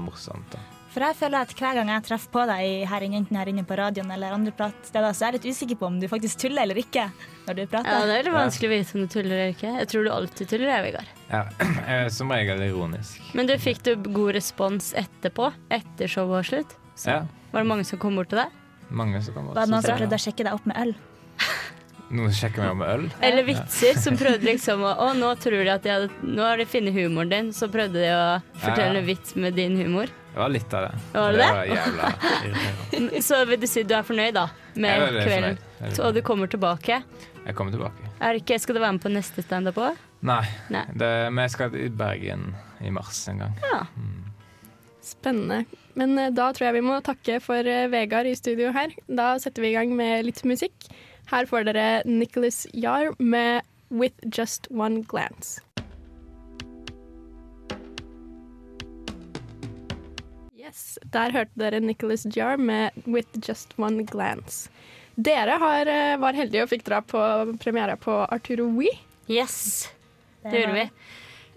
morsomt. 0.01 0.49
da. 0.53 0.74
For 0.95 1.03
jeg 1.03 1.15
føler 1.19 1.43
at 1.43 1.49
hver 1.59 1.75
gang 1.75 1.89
jeg 1.91 2.03
treffer 2.07 2.31
på 2.31 2.41
deg 2.47 2.85
her 2.87 3.03
inne, 3.03 3.17
enten 3.19 3.35
her 3.35 3.49
inne 3.51 3.65
på 3.67 3.75
radioen 3.75 4.13
eller 4.15 4.31
andre 4.31 4.53
pratsteder, 4.55 5.11
så 5.11 5.25
er 5.25 5.33
jeg 5.35 5.41
litt 5.41 5.47
usikker 5.51 5.79
på 5.81 5.89
om 5.89 5.97
du 5.99 6.05
faktisk 6.07 6.39
tuller 6.45 6.63
eller 6.63 6.79
ikke 6.79 7.09
når 7.49 7.57
du 7.57 7.63
prater. 7.67 7.89
Ja, 7.91 8.05
det 8.07 8.13
er 8.15 8.23
litt 8.29 8.35
vanskelig 8.37 8.69
å 8.69 8.71
vite 8.71 8.95
om 8.95 9.03
du 9.03 9.11
tuller 9.11 9.33
eller 9.35 9.51
ikke. 9.51 9.73
Jeg 9.81 9.89
tror 9.91 10.07
du 10.07 10.11
alltid 10.15 10.51
tuller, 10.53 10.71
jeg, 10.71 10.85
Vegard. 10.87 11.11
Ja, 11.33 12.07
som 12.17 12.31
regel 12.31 12.63
ironisk. 12.69 13.19
Men 13.35 13.51
du 13.51 13.57
fikk 13.59 13.83
du 13.83 13.91
god 14.07 14.37
respons 14.39 14.93
etterpå? 15.03 15.51
Etter 15.75 16.07
showet 16.15 16.31
var 16.37 16.47
slutt? 16.47 16.77
Så 16.95 17.11
Ja, 17.11 17.19
Var 17.51 17.65
det 17.65 17.69
mange 17.75 17.83
som 17.91 17.99
kom 17.99 18.15
bort 18.15 18.31
til 18.31 18.39
deg? 18.45 18.55
mange 18.95 19.19
som 19.25 19.33
kom 19.35 19.49
bort. 19.49 19.59
Var 19.59 19.67
det 19.67 19.73
noen 19.75 19.83
som 19.83 19.97
prøvde 19.99 20.15
å 20.15 20.23
sjekke 20.29 20.47
deg 20.47 20.55
opp 20.55 20.65
med 20.71 20.79
øl? 20.79 20.95
Noen 22.15 22.35
sjekker 22.37 22.61
meg 22.61 22.71
opp 22.71 22.79
med 22.79 22.89
øl? 22.95 23.05
Eller 23.25 23.47
vitser 23.51 23.97
som 23.99 24.15
prøvde 24.21 24.45
liksom 24.47 24.83
å 24.85 24.91
Å, 24.95 25.07
nå 25.17 25.31
tror 25.43 25.59
de 25.65 25.71
at 25.73 25.83
de 25.83 25.91
hadde 25.91 26.09
Nå 26.23 26.43
har 26.45 26.61
de 26.61 26.67
funnet 26.69 26.95
humoren 26.95 27.31
din, 27.33 27.49
så 27.51 27.67
prøvde 27.67 27.99
de 27.99 28.11
å 28.13 28.27
fortelle 28.61 28.93
Ja. 28.93 29.01
en 29.01 29.09
vits 29.09 29.35
med 29.35 29.57
din 29.59 29.75
humor. 29.81 30.07
Det 30.35 30.41
var 30.41 30.49
litt 30.51 30.73
av 30.75 30.81
det. 30.83 30.97
Var 31.13 31.31
det 31.31 31.37
det? 31.39 31.51
var 31.55 31.65
jævla. 31.65 33.21
Så 33.27 33.37
vil 33.47 33.59
du 33.61 33.67
si 33.71 33.83
du 33.87 33.93
er 33.95 34.03
fornøyd, 34.03 34.35
da? 34.35 34.49
Med 34.75 34.97
kvelden? 34.99 35.29
fornøyd. 35.29 35.61
Jeg 35.79 35.99
og 36.03 36.17
du 36.17 36.19
kommer 36.27 36.49
tilbake? 36.51 36.97
Jeg 37.45 37.55
kommer 37.55 37.71
tilbake. 37.71 38.09
Er 38.19 38.35
det 38.35 38.41
ikke, 38.43 38.57
skal 38.59 38.75
du 38.75 38.81
være 38.83 38.97
med 38.97 39.03
på 39.05 39.11
neste 39.13 39.45
standup 39.45 39.79
òg? 39.79 40.01
Nei, 40.27 40.41
Nei. 40.75 40.81
det, 40.91 41.11
men 41.31 41.45
jeg 41.45 41.53
skal 41.55 41.71
til 41.71 41.95
Bergen 41.95 42.49
i 42.83 42.91
mars 42.91 43.21
en 43.31 43.45
gang. 43.45 43.55
Ja. 43.63 43.79
Spennende. 45.07 45.61
Men 45.95 46.19
eh, 46.19 46.33
da 46.35 46.49
tror 46.51 46.67
jeg 46.67 46.81
vi 46.81 46.83
må 46.83 46.99
takke 47.05 47.39
for 47.39 47.71
eh, 47.71 47.85
Vegard 47.95 48.27
i 48.27 48.35
studio 48.35 48.73
her. 48.75 48.91
Da 49.07 49.37
setter 49.39 49.63
vi 49.63 49.71
i 49.71 49.77
gang 49.77 49.95
med 49.95 50.27
litt 50.27 50.43
musikk. 50.43 50.89
Her 51.31 51.47
får 51.47 51.69
dere 51.69 51.87
Nicholas 52.03 52.65
Jahr 52.75 53.15
med 53.23 53.63
'With 53.87 54.19
Just 54.27 54.67
One 54.67 55.05
Glance'. 55.07 55.61
Yes, 60.65 60.97
Der 61.13 61.33
hørte 61.35 61.59
dere 61.59 61.79
Nicholas 61.79 62.25
Jar 62.25 62.57
med 62.57 62.91
'With 63.05 63.37
Just 63.47 63.75
One 63.77 64.03
Glance'. 64.03 64.69
Dere 65.15 65.59
har, 65.59 65.87
eh, 65.87 66.17
var 66.17 66.33
heldige 66.33 66.63
og 66.63 66.69
fikk 66.69 66.83
dra 66.83 67.01
på 67.01 67.19
premiere 67.59 67.95
på 67.97 68.25
Arturo 68.31 68.65
We. 68.75 68.89
Yes, 69.29 69.89
det 70.43 70.65
gjorde 70.65 70.73
vi. 70.73 70.89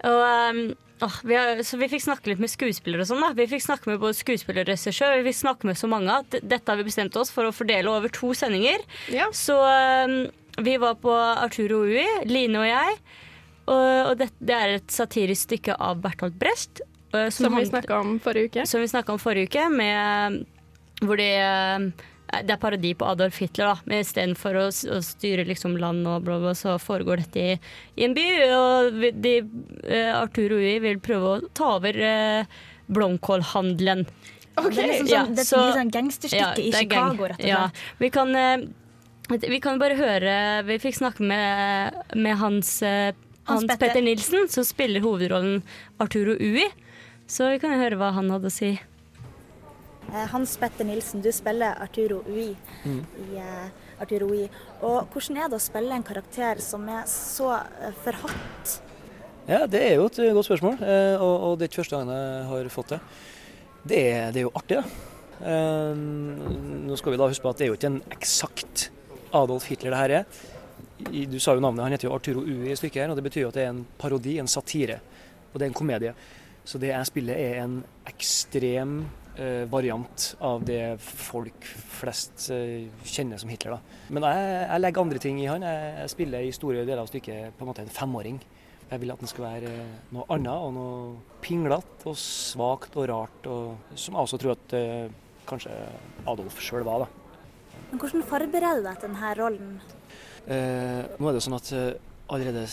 Og, 0.03 0.55
um, 0.55 0.75
åh, 1.01 1.17
vi 1.23 1.35
har, 1.35 1.57
så 1.57 1.77
vi 1.77 1.89
fikk 1.89 2.05
snakke 2.05 2.27
litt 2.27 2.39
med 2.39 2.49
skuespillere 2.49 3.01
og 3.01 3.07
sånn. 3.09 3.21
da 3.21 3.33
Vi 3.33 3.47
fikk 3.47 3.65
snakke 3.65 3.87
med 3.87 3.99
både 3.99 4.15
skuespiller 4.15 4.61
og 4.61 4.69
regissør. 4.71 5.17
Vi 5.19 5.33
fikk 5.33 5.41
snakke 5.41 5.65
med 5.65 5.75
så 5.75 5.89
mange 5.89 6.09
at 6.09 6.29
dette 6.29 6.69
har 6.69 6.77
vi 6.77 6.87
bestemt 6.87 7.15
oss 7.17 7.29
for 7.29 7.43
å 7.43 7.51
fordele 7.51 7.89
over 7.89 8.07
to 8.07 8.31
sendinger. 8.33 8.79
Ja. 9.09 9.27
Så 9.31 9.57
um, 9.59 10.31
vi 10.63 10.77
var 10.77 10.95
på 10.95 11.11
Arturo 11.11 11.83
Ui, 11.83 12.05
Line 12.25 12.55
og 12.55 12.67
jeg. 12.67 12.99
Og, 13.67 14.11
og 14.11 14.17
det, 14.17 14.31
det 14.39 14.55
er 14.55 14.77
et 14.77 14.87
satirisk 14.87 15.49
stykke 15.49 15.75
av 15.79 15.99
Bertolt 16.01 16.39
Brecht. 16.39 16.81
Uh, 17.13 17.29
Som 17.29 17.51
vi 17.55 17.63
hand- 17.63 17.71
snakka 17.73 17.99
om 17.99 18.19
forrige 18.19 18.49
uke. 18.51 18.65
som 18.67 18.81
vi 18.81 18.87
snakka 18.87 19.13
om 19.13 19.19
forrige 19.19 19.47
uke, 19.49 19.69
med 19.69 20.45
hvor 21.01 21.15
de 21.17 21.27
eh, 21.39 21.89
Det 22.43 22.51
er 22.53 22.57
parodi 22.61 22.91
på 22.93 23.07
Adolf 23.09 23.39
Hitler, 23.41 23.65
da. 23.71 23.75
Men 23.89 24.03
istedenfor 24.03 24.53
å, 24.59 24.65
å 24.69 24.97
styre 25.01 25.45
liksom 25.47 25.77
land 25.81 26.05
og 26.07 26.23
bla, 26.27 26.35
bla, 26.43 26.51
så 26.53 26.75
foregår 26.77 27.23
dette 27.23 27.39
i, 27.39 27.53
i 27.97 28.03
en 28.05 28.13
by. 28.13 28.25
Og 28.53 28.99
de, 29.23 29.31
eh, 29.89 30.11
Arthur 30.13 30.53
og 30.53 30.61
Ui 30.61 30.75
vil 30.83 30.99
prøve 31.01 31.31
å 31.31 31.39
ta 31.57 31.71
over 31.79 31.97
eh, 31.97 32.45
blomkålhandelen. 33.09 34.05
Det 34.59 34.77
er 34.83 34.91
liksom 34.91 35.07
Ja, 35.09 35.23
sånn, 35.23 35.35
det 35.35 35.41
er 35.41 35.47
så- 35.47 35.63
et 35.69 35.75
sånn 35.79 35.91
gangsterstykke 35.91 36.39
Ja, 36.43 36.53
i. 36.57 36.71
Chicago, 36.71 37.27
rett 37.31 37.39
og 37.39 37.47
Ja, 37.47 37.69
vi 37.99 38.09
kan, 38.09 38.35
eh, 38.35 38.57
vi 39.29 39.59
kan 39.59 39.79
bare 39.79 39.95
høre 39.95 40.63
Vi 40.65 40.77
fikk 40.79 40.95
snakke 40.99 41.21
med, 41.21 41.93
med 42.15 42.37
Hans, 42.37 42.81
eh, 42.83 43.13
Hans 43.45 43.61
Hans 43.61 43.65
Petter. 43.65 43.87
Petter 43.87 44.01
Nilsen, 44.01 44.47
som 44.49 44.63
spiller 44.63 44.99
hovedrollen 45.01 45.63
Arturo 45.99 46.35
Ui. 46.37 46.67
Så 47.29 47.45
vi 47.51 47.59
kan 47.61 47.73
jo 47.75 47.81
høre 47.83 47.97
hva 47.99 48.09
han 48.15 48.29
hadde 48.33 48.49
å 48.49 48.53
si. 48.53 48.71
Eh, 50.09 50.25
Hans 50.31 50.55
Petter 50.57 50.87
Nilsen, 50.87 51.21
du 51.21 51.29
spiller 51.35 51.77
Arturo 51.83 52.23
Ui 52.27 52.55
Mm. 52.85 53.01
i 53.27 53.37
eh, 53.37 53.67
Arturo 54.01 54.29
Ui. 54.31 54.45
Og 54.81 55.09
hvordan 55.13 55.37
er 55.43 55.49
det 55.51 55.57
å 55.59 55.61
spille 55.61 55.93
en 55.93 56.05
karakter 56.07 56.61
som 56.63 56.87
er 56.89 57.03
så 57.11 57.51
eh, 57.59 57.91
forhatt? 58.05 58.79
Ja, 59.49 59.65
det 59.69 59.81
er 59.81 59.95
jo 59.97 60.07
et 60.09 60.17
godt 60.33 60.45
spørsmål, 60.47 60.79
eh, 60.81 61.15
og, 61.21 61.35
og 61.51 61.57
det 61.59 61.67
er 61.67 61.71
ikke 61.71 61.81
første 61.83 61.97
gangen 61.99 62.15
jeg 62.15 62.47
har 62.49 62.69
fått 62.73 62.93
det. 62.95 62.99
Det 63.89 63.99
er, 64.11 64.31
det 64.33 64.41
er 64.41 64.47
jo 64.47 64.55
artig, 64.59 64.79
da. 64.81 64.85
Nå 65.95 66.97
skal 66.99 67.13
vi 67.13 67.17
da 67.21 67.27
huske 67.31 67.45
på 67.45 67.51
at 67.53 67.59
det 67.61 67.65
er 67.65 67.69
jo 67.71 67.77
ikke 67.77 67.87
en 67.93 68.01
eksakt 68.11 68.89
Adolf 69.37 69.69
Hitler 69.69 69.93
det 69.93 69.99
her 70.01 70.13
er. 70.17 70.25
Du 71.31 71.37
sa 71.39 71.53
jo 71.55 71.61
navnet, 71.63 71.85
han 71.85 71.93
heter 71.95 72.09
jo 72.09 72.15
Arturo 72.17 72.41
Ui 72.43 72.67
i 72.73 72.75
stykket 72.75 73.05
her, 73.05 73.13
og 73.13 73.15
det 73.19 73.23
betyr 73.29 73.45
jo 73.45 73.51
at 73.53 73.55
det 73.55 73.63
er 73.63 73.71
en 73.71 73.85
parodi, 74.01 74.35
en 74.41 74.49
satire. 74.51 74.97
Og 75.53 75.55
det 75.61 75.65
er 75.67 75.71
en 75.71 75.77
komedie. 75.79 76.11
Så 76.69 76.77
det 76.77 76.91
jeg 76.91 77.09
spiller 77.09 77.39
er 77.39 77.63
en 77.63 77.79
ekstrem 78.09 78.99
eh, 79.39 79.65
variant 79.71 80.25
av 80.45 80.61
det 80.67 80.99
folk 81.01 81.65
flest 81.65 82.51
eh, 82.53 82.85
kjenner 83.01 83.41
som 83.41 83.49
Hitler. 83.49 83.79
da. 83.79 83.97
Men 84.13 84.27
jeg, 84.27 84.51
jeg 84.67 84.83
legger 84.83 85.05
andre 85.05 85.21
ting 85.23 85.39
i 85.41 85.47
han. 85.49 85.65
Jeg, 85.65 85.93
jeg 86.03 86.13
spiller 86.13 86.45
i 86.45 86.51
store 86.53 86.83
deler 86.83 87.01
av 87.01 87.09
stykket 87.09 87.57
på 87.57 87.65
en 87.65 87.71
måte 87.71 87.85
en 87.85 87.93
femåring. 87.93 88.37
Jeg 88.89 89.01
vil 89.01 89.13
at 89.13 89.21
den 89.21 89.31
skal 89.31 89.47
være 89.47 89.71
eh, 89.71 89.95
noe 90.13 90.27
annet 90.35 90.67
og 90.67 90.75
noe 90.77 91.39
pinglete 91.41 92.05
og 92.09 92.19
svakt 92.21 92.97
og 93.01 93.09
rart, 93.09 93.49
og, 93.49 93.95
som 93.97 94.17
jeg 94.17 94.29
også 94.29 94.39
tror 94.41 94.53
at 94.53 94.77
eh, 94.77 95.09
kanskje 95.49 95.73
Adolf 96.29 96.61
sjøl 96.61 96.85
var. 96.85 97.07
da. 97.07 97.79
Men 97.89 98.03
hvordan 98.03 98.27
forbereder 98.29 98.83
du 98.83 98.85
deg 98.91 99.01
til 99.01 99.09
denne 99.09 99.33
rollen? 99.41 99.73
Eh, 100.45 101.17
nå 101.17 101.29
er 101.29 101.33
det 101.33 101.41
jo 101.41 101.45
sånn 101.45 101.57
at 101.57 101.73
eh, 101.77 102.08
allerede 102.29 102.65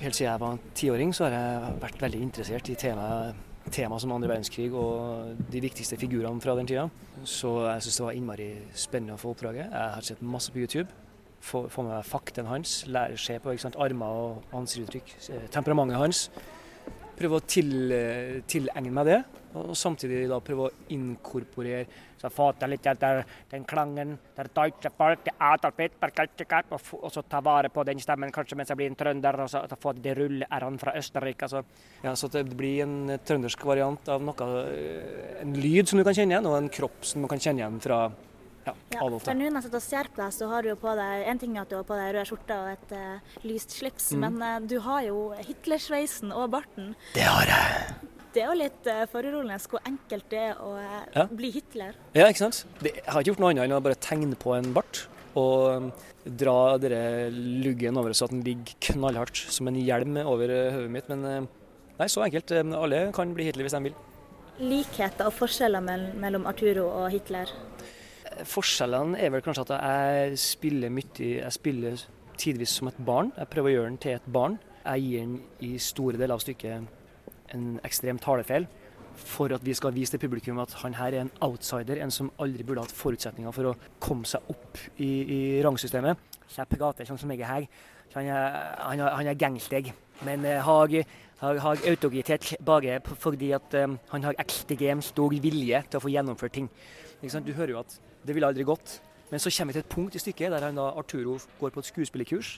helt 0.00 0.16
siden 0.16 0.30
jeg 0.30 0.40
var 0.40 0.58
tiåring, 0.76 1.14
så 1.14 1.26
har 1.26 1.36
jeg 1.36 1.78
vært 1.82 2.02
veldig 2.02 2.20
interessert 2.26 2.68
i 2.68 2.76
temaet 2.78 3.46
tema 3.70 3.98
som 4.00 4.12
andre 4.14 4.30
verdenskrig 4.30 4.70
og 4.74 5.36
de 5.52 5.60
viktigste 5.62 5.98
figurene 6.00 6.40
fra 6.42 6.56
den 6.58 6.68
tida. 6.68 6.88
Så 7.28 7.52
jeg 7.66 7.84
syns 7.84 7.98
det 8.00 8.06
var 8.06 8.16
innmari 8.18 8.48
spennende 8.74 9.16
å 9.16 9.20
få 9.20 9.34
oppdraget. 9.34 9.68
Jeg 9.68 9.94
har 9.96 10.06
sett 10.06 10.22
masse 10.24 10.52
på 10.52 10.62
YouTube. 10.62 10.88
Få, 11.40 11.64
med 11.68 11.94
meg 11.94 12.04
fakten 12.04 12.48
hans, 12.50 12.82
lære 12.90 13.16
se 13.20 13.38
på 13.40 13.54
sant, 13.60 13.78
armer 13.80 14.24
og 14.24 14.56
ansiktsuttrykk, 14.58 15.14
temperamentet 15.54 16.00
hans. 16.00 16.26
Prøve 17.16 17.38
å 17.38 17.44
til, 17.46 17.92
eh, 17.92 18.40
tilegne 18.48 18.92
meg 18.92 19.06
det, 19.06 19.18
og 19.54 19.72
samtidig 19.76 20.28
da 20.28 20.40
prøve 20.40 20.68
å 20.68 20.74
inkorporere 20.92 21.86
så 22.20 22.30
til 22.60 22.72
litt 22.74 22.84
der, 23.00 23.24
den 23.50 23.64
klangen 23.64 24.18
der 24.36 24.50
deutsche 24.54 24.90
folk, 24.96 25.24
det 25.24 26.12
Kaltsikart, 26.14 26.70
og, 26.70 26.80
og 27.00 27.12
så 27.12 27.22
ta 27.22 27.40
vare 27.40 27.70
på 27.72 27.84
den 27.86 28.00
stemmen 28.02 28.32
kanskje 28.32 28.56
mens 28.58 28.68
jeg 28.72 28.76
blir 28.76 28.90
en 28.90 28.98
trønder, 28.98 29.40
og 29.40 29.50
så, 29.50 29.62
så 29.68 29.78
få 29.80 29.94
de 29.96 30.14
rulle-r-ene 30.14 30.80
fra 30.80 30.94
Østerrike. 30.98 31.48
Altså. 31.48 31.62
Ja, 32.04 32.14
så 32.14 32.28
det 32.28 32.44
blir 32.56 32.82
en 32.84 33.18
trøndersk 33.24 33.64
variant 33.64 34.08
av 34.12 34.22
noe, 34.24 34.50
eh, 34.68 35.40
en 35.42 35.54
lyd 35.56 35.88
som 35.88 36.00
du 36.00 36.04
kan 36.04 36.16
kjenne 36.16 36.36
igjen, 36.36 36.50
og 36.50 36.58
en 36.58 36.68
kropp 36.72 37.06
som 37.06 37.22
du 37.24 37.28
kan 37.30 37.40
kjenne 37.40 37.64
igjen 37.64 37.80
fra 37.80 38.02
ja, 38.66 38.74
Ja, 38.92 39.00
Adolf. 39.06 39.24
for 39.24 39.32
nå 39.32 39.46
når 39.48 39.62
jeg 39.62 39.64
sitter 39.70 39.80
og 39.80 39.86
ser 39.86 40.08
på 40.12 40.20
deg, 40.20 40.32
så 40.36 40.48
har 40.50 40.62
du 40.62 40.68
jo 40.68 40.76
på 40.76 40.92
deg 40.98 41.22
En 41.32 41.38
ting 41.40 41.54
er 41.56 41.62
at 41.62 41.70
du 41.72 41.78
har 41.78 41.86
på 41.88 41.96
deg 41.96 42.10
rød 42.18 42.28
skjorte 42.28 42.58
og 42.60 42.68
et 42.74 42.92
uh, 42.92 43.38
lyst 43.48 43.72
slips, 43.78 44.10
Mm. 44.12 44.20
men 44.26 44.42
uh, 44.42 44.68
du 44.68 44.76
har 44.84 45.02
jo 45.06 45.30
Hitlersveisen 45.48 46.32
og 46.36 46.50
barten. 46.52 46.94
Det 47.14 47.24
har 47.24 47.48
jeg. 47.48 48.09
Det 48.34 48.42
er 48.44 48.50
jo 48.52 48.58
litt 48.60 48.86
uh, 48.86 49.04
foruroligende 49.10 49.58
hvor 49.72 49.80
enkelt 49.88 50.26
det 50.30 50.42
er 50.52 50.58
å 50.62 50.74
eh, 50.78 50.98
Ja. 51.16 51.24
bli 51.26 51.50
Hitler. 51.50 51.96
Ja, 52.14 52.28
ikke 52.30 52.44
sant? 52.44 52.60
Det, 52.78 52.92
jeg 53.00 53.08
har 53.10 53.22
ikke 53.24 53.32
gjort 53.32 53.42
noe 53.42 53.50
annet 53.50 53.64
enn 53.66 53.74
å 53.74 53.80
bare 53.82 53.98
tegne 53.98 54.38
på 54.38 54.54
en 54.54 54.68
bart 54.76 55.00
og 55.38 55.64
um, 55.70 55.88
dra 56.26 56.76
denne 56.82 57.30
luggen 57.64 57.98
over 57.98 58.14
så 58.14 58.26
at 58.26 58.34
den 58.34 58.42
ligger 58.46 58.74
knallhardt 58.90 59.38
som 59.54 59.68
en 59.70 59.78
hjelm 59.78 60.18
over 60.24 60.50
eh, 60.50 60.70
hodet 60.74 60.92
mitt. 60.94 61.10
Men 61.10 61.26
eh, 61.26 61.48
nei, 61.98 62.08
så 62.10 62.22
enkelt. 62.26 62.54
Eh, 62.54 62.72
Alle 62.78 63.02
kan 63.16 63.34
bli 63.34 63.46
Hitler 63.48 63.66
hvis 63.66 63.76
de 63.78 63.82
vil. 63.88 63.98
Likheter 64.60 65.30
og 65.30 65.34
forskjeller 65.38 65.82
mellom 66.20 66.46
Arturo 66.50 66.86
og 67.00 67.10
Hitler. 67.14 67.50
Forskjellene 68.46 69.18
er 69.18 69.32
vel 69.34 69.42
kanskje 69.44 69.64
at 69.66 69.72
jeg 69.80 70.38
spiller 70.38 70.92
mye 70.92 71.30
Jeg 71.40 71.52
spiller 71.56 72.02
tidvis 72.40 72.78
som 72.78 72.88
et 72.90 72.98
barn. 73.04 73.32
Jeg 73.36 73.50
prøver 73.52 73.70
å 73.70 73.74
gjøre 73.74 73.90
den 73.90 74.00
til 74.02 74.16
et 74.18 74.28
barn. 74.32 74.58
Jeg 74.84 75.02
gir 75.06 75.24
den 75.26 75.34
i 75.66 75.74
store 75.82 76.20
deler 76.20 76.38
av 76.38 76.44
stykket 76.44 76.99
en 77.54 77.80
ekstrem 77.86 78.18
talefeil 78.22 78.68
for 79.20 79.52
at 79.52 79.64
vi 79.64 79.74
skal 79.76 79.94
vise 79.94 80.14
til 80.14 80.22
publikum 80.22 80.58
at 80.62 80.72
han 80.82 80.94
her 80.96 81.14
er 81.14 81.24
en 81.24 81.32
outsider, 81.44 82.00
en 82.02 82.12
som 82.14 82.30
aldri 82.40 82.64
burde 82.66 82.84
hatt 82.84 82.94
forutsetninger 82.94 83.52
for 83.52 83.70
å 83.70 83.76
komme 84.02 84.28
seg 84.28 84.52
opp 84.52 84.78
i, 84.96 85.08
i 85.08 85.40
rangsystemet. 85.64 86.18
Så 86.46 86.62
jeg 86.62 86.78
prater 86.78 87.08
sånn 87.08 87.20
som 87.20 87.32
jeg 87.32 87.42
er 87.44 87.50
her. 87.50 87.66
Han 88.14 88.26
er, 88.26 88.56
han 88.80 89.02
er, 89.02 89.12
han 89.18 89.28
er 89.30 89.38
gangsteg, 89.38 89.92
men 90.26 90.44
eh, 90.48 90.58
har, 90.66 90.94
har, 91.42 91.60
har 91.62 91.84
autoritet 91.92 92.56
bare 92.66 92.98
fordi 93.22 93.52
at 93.54 93.76
eh, 93.78 93.92
han 94.10 94.26
har 94.26 94.40
ekstremt 94.42 95.06
stor 95.06 95.30
vilje 95.30 95.84
til 95.86 96.00
å 96.00 96.02
få 96.02 96.10
gjennomført 96.10 96.56
ting. 96.58 96.66
Du 97.20 97.52
hører 97.54 97.76
jo 97.76 97.84
at 97.84 98.00
det 98.26 98.34
ville 98.34 98.48
aldri 98.50 98.66
gått. 98.66 98.98
Men 99.30 99.38
så 99.38 99.52
kommer 99.54 99.70
vi 99.70 99.78
til 99.78 99.86
et 99.86 99.94
punkt 99.94 100.16
i 100.18 100.22
stykket 100.22 100.50
der 100.50 100.64
han 100.66 100.78
da, 100.78 100.88
Arturo 100.98 101.36
går 101.60 101.70
på 101.70 101.82
et 101.84 101.90
skuespillerkurs, 101.92 102.56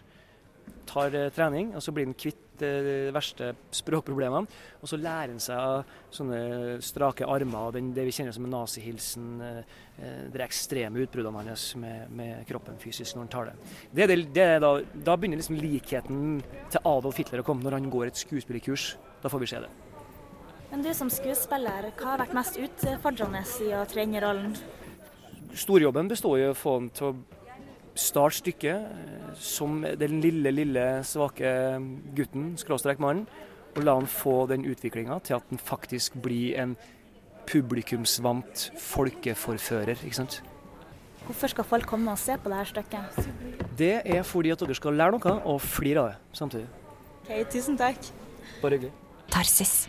tar 0.89 1.15
eh, 1.17 1.31
trening, 1.35 1.75
og 1.77 1.83
så 1.85 1.93
blir 1.95 2.09
han 2.09 2.17
kvitt 2.19 2.63
eh, 2.65 2.79
de 2.87 2.95
verste 3.15 3.53
språkproblemene. 3.83 4.61
Og 4.83 4.91
så 4.91 4.99
lærer 5.01 5.33
han 5.35 5.43
seg 5.43 5.93
sånne 6.15 6.41
strake 6.85 7.29
armer 7.29 7.69
og 7.69 7.77
den, 7.77 7.93
det 7.97 8.07
vi 8.09 8.15
kjenner 8.17 8.35
som 8.37 8.47
en 8.49 8.55
nazihilsen, 8.57 9.29
eh, 9.47 9.79
de 10.33 10.43
ekstreme 10.43 11.05
utbruddene 11.05 11.45
hans 11.47 11.69
med, 11.79 12.11
med 12.17 12.43
kroppen 12.49 12.79
fysisk 12.83 13.15
når 13.17 13.27
han 13.27 13.33
tar 13.37 13.51
det. 13.51 13.57
det, 13.93 14.09
det, 14.11 14.19
det 14.35 14.49
da, 14.65 14.75
da 14.81 15.17
begynner 15.17 15.41
liksom 15.41 15.61
likheten 15.61 16.43
til 16.73 16.89
Adolf 16.89 17.21
Hitler 17.21 17.45
å 17.45 17.47
komme 17.47 17.67
når 17.67 17.79
han 17.79 17.91
går 17.93 18.11
et 18.11 18.23
skuespillerkurs. 18.25 18.95
Da 19.23 19.31
får 19.31 19.45
vi 19.45 19.51
se 19.53 19.63
det. 19.63 19.71
Men 20.73 20.81
du 20.87 20.89
som 20.97 21.11
skuespiller, 21.13 21.91
hva 22.01 22.15
har 22.15 22.23
vært 22.23 22.33
mest 22.33 22.57
utfordrende 22.57 23.43
i 23.61 23.75
å 23.77 23.85
trene 23.91 24.23
rollen? 24.25 24.55
Storjobben 25.53 26.09
består 26.09 26.39
i 26.41 26.47
å 26.49 26.57
få 26.57 26.79
han 26.79 26.89
til 26.97 27.11
å 27.11 27.41
starte 27.95 28.41
stykket 28.41 28.87
eh, 28.89 29.33
som 29.39 29.83
den 29.83 30.21
lille, 30.25 30.53
lille 30.55 30.87
svake 31.07 31.53
gutten, 32.17 32.53
skråstrek 32.61 33.03
mannen, 33.03 33.27
og 33.77 33.85
la 33.87 33.95
han 33.97 34.09
få 34.09 34.47
den 34.51 34.67
utviklinga 34.69 35.19
til 35.25 35.39
at 35.39 35.47
han 35.49 35.61
faktisk 35.61 36.17
blir 36.23 36.59
en 36.61 36.77
publikumsvant 37.49 38.71
folkeforfører. 38.79 40.05
ikke 40.05 40.17
sant? 40.17 40.43
Hvorfor 41.27 41.53
skal 41.53 41.65
folk 41.65 41.87
komme 41.87 42.11
og 42.11 42.19
se 42.19 42.37
på 42.37 42.51
dette 42.51 42.67
stykket? 42.73 43.33
Det 43.79 43.95
er 44.05 44.23
fordi 44.27 44.53
at 44.53 44.61
dere 44.61 44.77
skal 44.77 44.99
lære 44.99 45.17
noe 45.17 45.35
og 45.49 45.61
flire 45.63 46.03
av 46.03 46.13
det 46.13 46.39
samtidig. 46.39 46.69
Ok, 47.23 47.35
tusen 47.55 47.79
takk. 47.79 48.13
Bare 48.63 48.79
hyggelig. 48.79 48.93
Tarsis. 49.31 49.89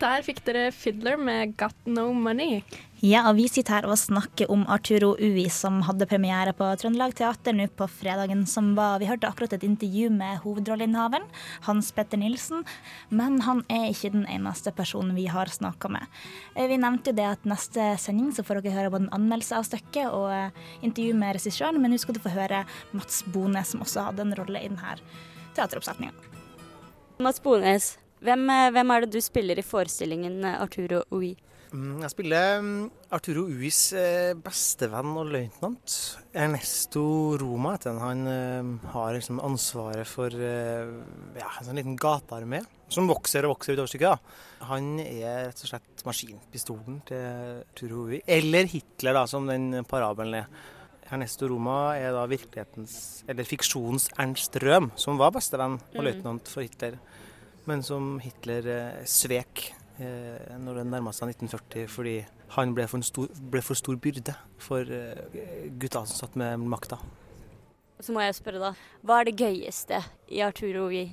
Der 0.00 0.22
fikk 0.24 0.38
dere 0.46 0.70
Fiddler 0.72 1.18
med 1.20 1.58
Got 1.60 1.76
No 1.84 2.06
Money. 2.16 2.62
Ja, 3.04 3.26
og 3.28 3.34
vi 3.36 3.44
sitter 3.52 3.74
her 3.78 3.88
og 3.88 3.98
snakker 4.00 4.48
om 4.52 4.62
Arturo 4.72 5.10
Ui, 5.20 5.44
som 5.52 5.82
hadde 5.84 6.08
premiere 6.08 6.54
på 6.56 6.64
Trøndelag 6.80 7.12
Teater 7.18 7.52
nå 7.56 7.66
på 7.76 7.84
fredagen 7.88 8.46
som 8.48 8.70
var. 8.78 8.98
Vi 9.02 9.10
hørte 9.10 9.28
akkurat 9.28 9.58
et 9.58 9.66
intervju 9.68 10.08
med 10.14 10.40
hovedrolleinnehaveren, 10.46 11.28
Hans 11.68 11.92
Petter 11.92 12.20
Nilsen. 12.20 12.64
Men 13.12 13.42
han 13.44 13.60
er 13.68 13.90
ikke 13.92 14.14
den 14.16 14.24
eneste 14.24 14.72
personen 14.72 15.12
vi 15.20 15.28
har 15.28 15.52
snakka 15.52 15.92
med. 15.92 16.08
Eh, 16.56 16.68
Vi 16.68 16.80
nevnte 16.80 17.12
jo 17.12 17.20
det 17.20 17.28
at 17.34 17.44
neste 17.44 17.92
sending 18.00 18.32
så 18.32 18.44
får 18.44 18.62
dere 18.64 18.78
høre 18.80 18.96
både 18.96 19.08
en 19.10 19.16
anmeldelse 19.20 19.56
av 19.60 19.68
stykket 19.68 20.08
og 20.08 20.30
eh, 20.32 20.60
intervju 20.80 21.12
med 21.12 21.36
regissøren, 21.36 21.80
men 21.80 21.92
nå 21.92 22.00
skal 22.00 22.16
du 22.16 22.24
få 22.24 22.32
høre 22.32 22.64
Mats 22.96 23.20
Bone, 23.28 23.64
som 23.68 23.84
også 23.84 24.08
hadde 24.08 24.24
en 24.24 24.36
rolle 24.40 24.64
i 24.64 24.68
denne 24.72 24.96
teateroppsetninga. 25.56 26.16
Mats 27.20 27.40
Bones, 27.44 27.98
hvem, 28.24 28.42
eh, 28.50 28.70
hvem 28.74 28.90
er 28.94 29.00
det 29.06 29.12
du 29.14 29.20
spiller 29.24 29.58
i 29.58 29.64
forestillingen 29.66 30.42
eh, 30.44 30.58
Arturo 30.62 31.02
Ui? 31.16 31.34
Mm, 31.72 32.00
Jeg 32.02 32.10
spiller 32.10 32.60
mm, 32.64 32.90
Arturo 33.14 33.44
Uis 33.46 33.92
eh, 33.94 34.32
bestevenn 34.34 35.12
og 35.20 35.28
løytnant. 35.30 35.94
Ernesto 36.34 37.04
Roma 37.38 37.76
heter 37.76 37.94
han. 38.00 38.24
Han 38.26 38.80
har 38.90 39.14
liksom 39.14 39.38
ansvaret 39.46 40.08
for 40.10 40.34
ja, 40.34 41.46
en 41.46 41.68
sånn 41.68 41.78
liten 41.78 41.94
gatearmé 42.00 42.64
som 42.90 43.06
vokser 43.06 43.46
og 43.46 43.52
vokser 43.54 43.76
utover 43.78 43.92
stykket. 43.92 44.18
da. 44.18 44.66
Han 44.72 44.96
er 44.98 45.46
rett 45.46 45.62
og 45.62 45.70
slett 45.70 46.02
maskinpistolen 46.08 46.98
til 47.06 47.62
Arturo 47.62 48.02
Ui. 48.08 48.18
Eller 48.26 48.66
Hitler, 48.66 49.14
da, 49.20 49.24
som 49.30 49.46
den 49.46 49.70
parabelen 49.86 50.40
er. 50.42 50.50
Ernesto 51.10 51.46
Roma 51.50 51.94
er 51.98 52.12
da 52.14 52.26
virkelighetens, 52.30 53.22
eller 53.30 53.46
fiksjonens 53.46 54.08
Ernst 54.18 54.58
Røhm, 54.62 54.90
som 54.98 55.18
var 55.18 55.30
bestevenn 55.34 55.78
og 55.78 55.96
Mm. 55.98 56.04
løytnant 56.06 56.46
for 56.50 56.62
Hitler, 56.66 56.98
men 57.68 57.82
som 57.84 58.18
Hitler 58.22 58.66
eh, 58.72 59.00
svek 59.08 59.66
eh, 60.00 60.56
når 60.60 60.80
det 60.80 60.86
nærma 60.90 61.12
seg 61.16 61.32
1940 61.34 61.88
fordi 61.92 62.16
han 62.56 62.72
ble 62.74 62.86
for, 62.90 62.98
en 62.98 63.06
stor, 63.06 63.28
ble 63.52 63.60
for 63.62 63.78
stor 63.78 63.98
byrde 64.02 64.34
for 64.58 64.80
eh, 64.90 65.68
gutta 65.78 66.02
som 66.08 66.16
satt 66.24 66.38
med 66.40 66.58
makta. 66.66 66.98
Så 68.00 68.14
må 68.16 68.22
jeg 68.24 68.34
spørre, 68.38 68.58
da. 68.62 68.70
Hva 69.04 69.20
er 69.20 69.28
det 69.28 69.36
gøyeste 69.38 69.98
i 70.32 70.40
Arturo 70.42 70.86
Vi? 70.90 71.04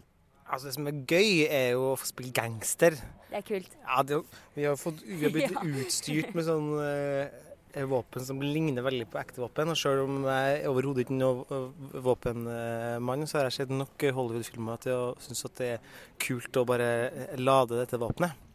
Altså, 0.47 0.69
det 0.69 0.75
som 0.77 0.87
er 0.87 1.01
gøy, 1.03 1.43
er 1.51 1.73
jo 1.75 1.89
å 1.89 1.95
få 1.99 2.07
spille 2.07 2.31
gangster. 2.31 2.95
Det 3.27 3.41
er 3.41 3.43
kult. 3.43 3.73
Ja, 3.83 3.99
det, 4.07 4.21
vi, 4.55 4.63
har 4.63 4.77
fått, 4.79 5.01
vi 5.03 5.17
har 5.25 5.33
blitt 5.35 5.51
Ja. 5.57 5.63
utstyrt 5.83 6.31
med 6.37 6.47
sånn 6.47 6.69
eh, 6.79 7.35
våpen 7.85 8.25
som 8.25 8.41
ligner 8.41 8.85
veldig 8.85 9.07
på 9.11 9.19
ekte 9.21 9.43
våpen. 9.43 9.71
Og 9.73 9.79
selv 9.79 10.05
om 10.07 10.25
jeg 10.25 10.57
er 10.57 10.67
overhodet 10.71 11.05
ikke 11.05 11.17
noen 11.19 11.71
våpenmann, 12.07 13.27
så 13.29 13.39
har 13.39 13.49
jeg 13.49 13.59
sett 13.59 13.73
nok 13.73 14.07
Hollywood-filmer 14.17 14.83
til 14.83 14.97
å 14.97 15.07
synes 15.23 15.45
at 15.49 15.61
det 15.61 15.71
er 15.75 15.95
kult 16.23 16.59
å 16.59 16.67
bare 16.67 16.91
eh, 17.07 17.39
lade 17.39 17.79
dette 17.79 18.01
våpenet. 18.01 18.45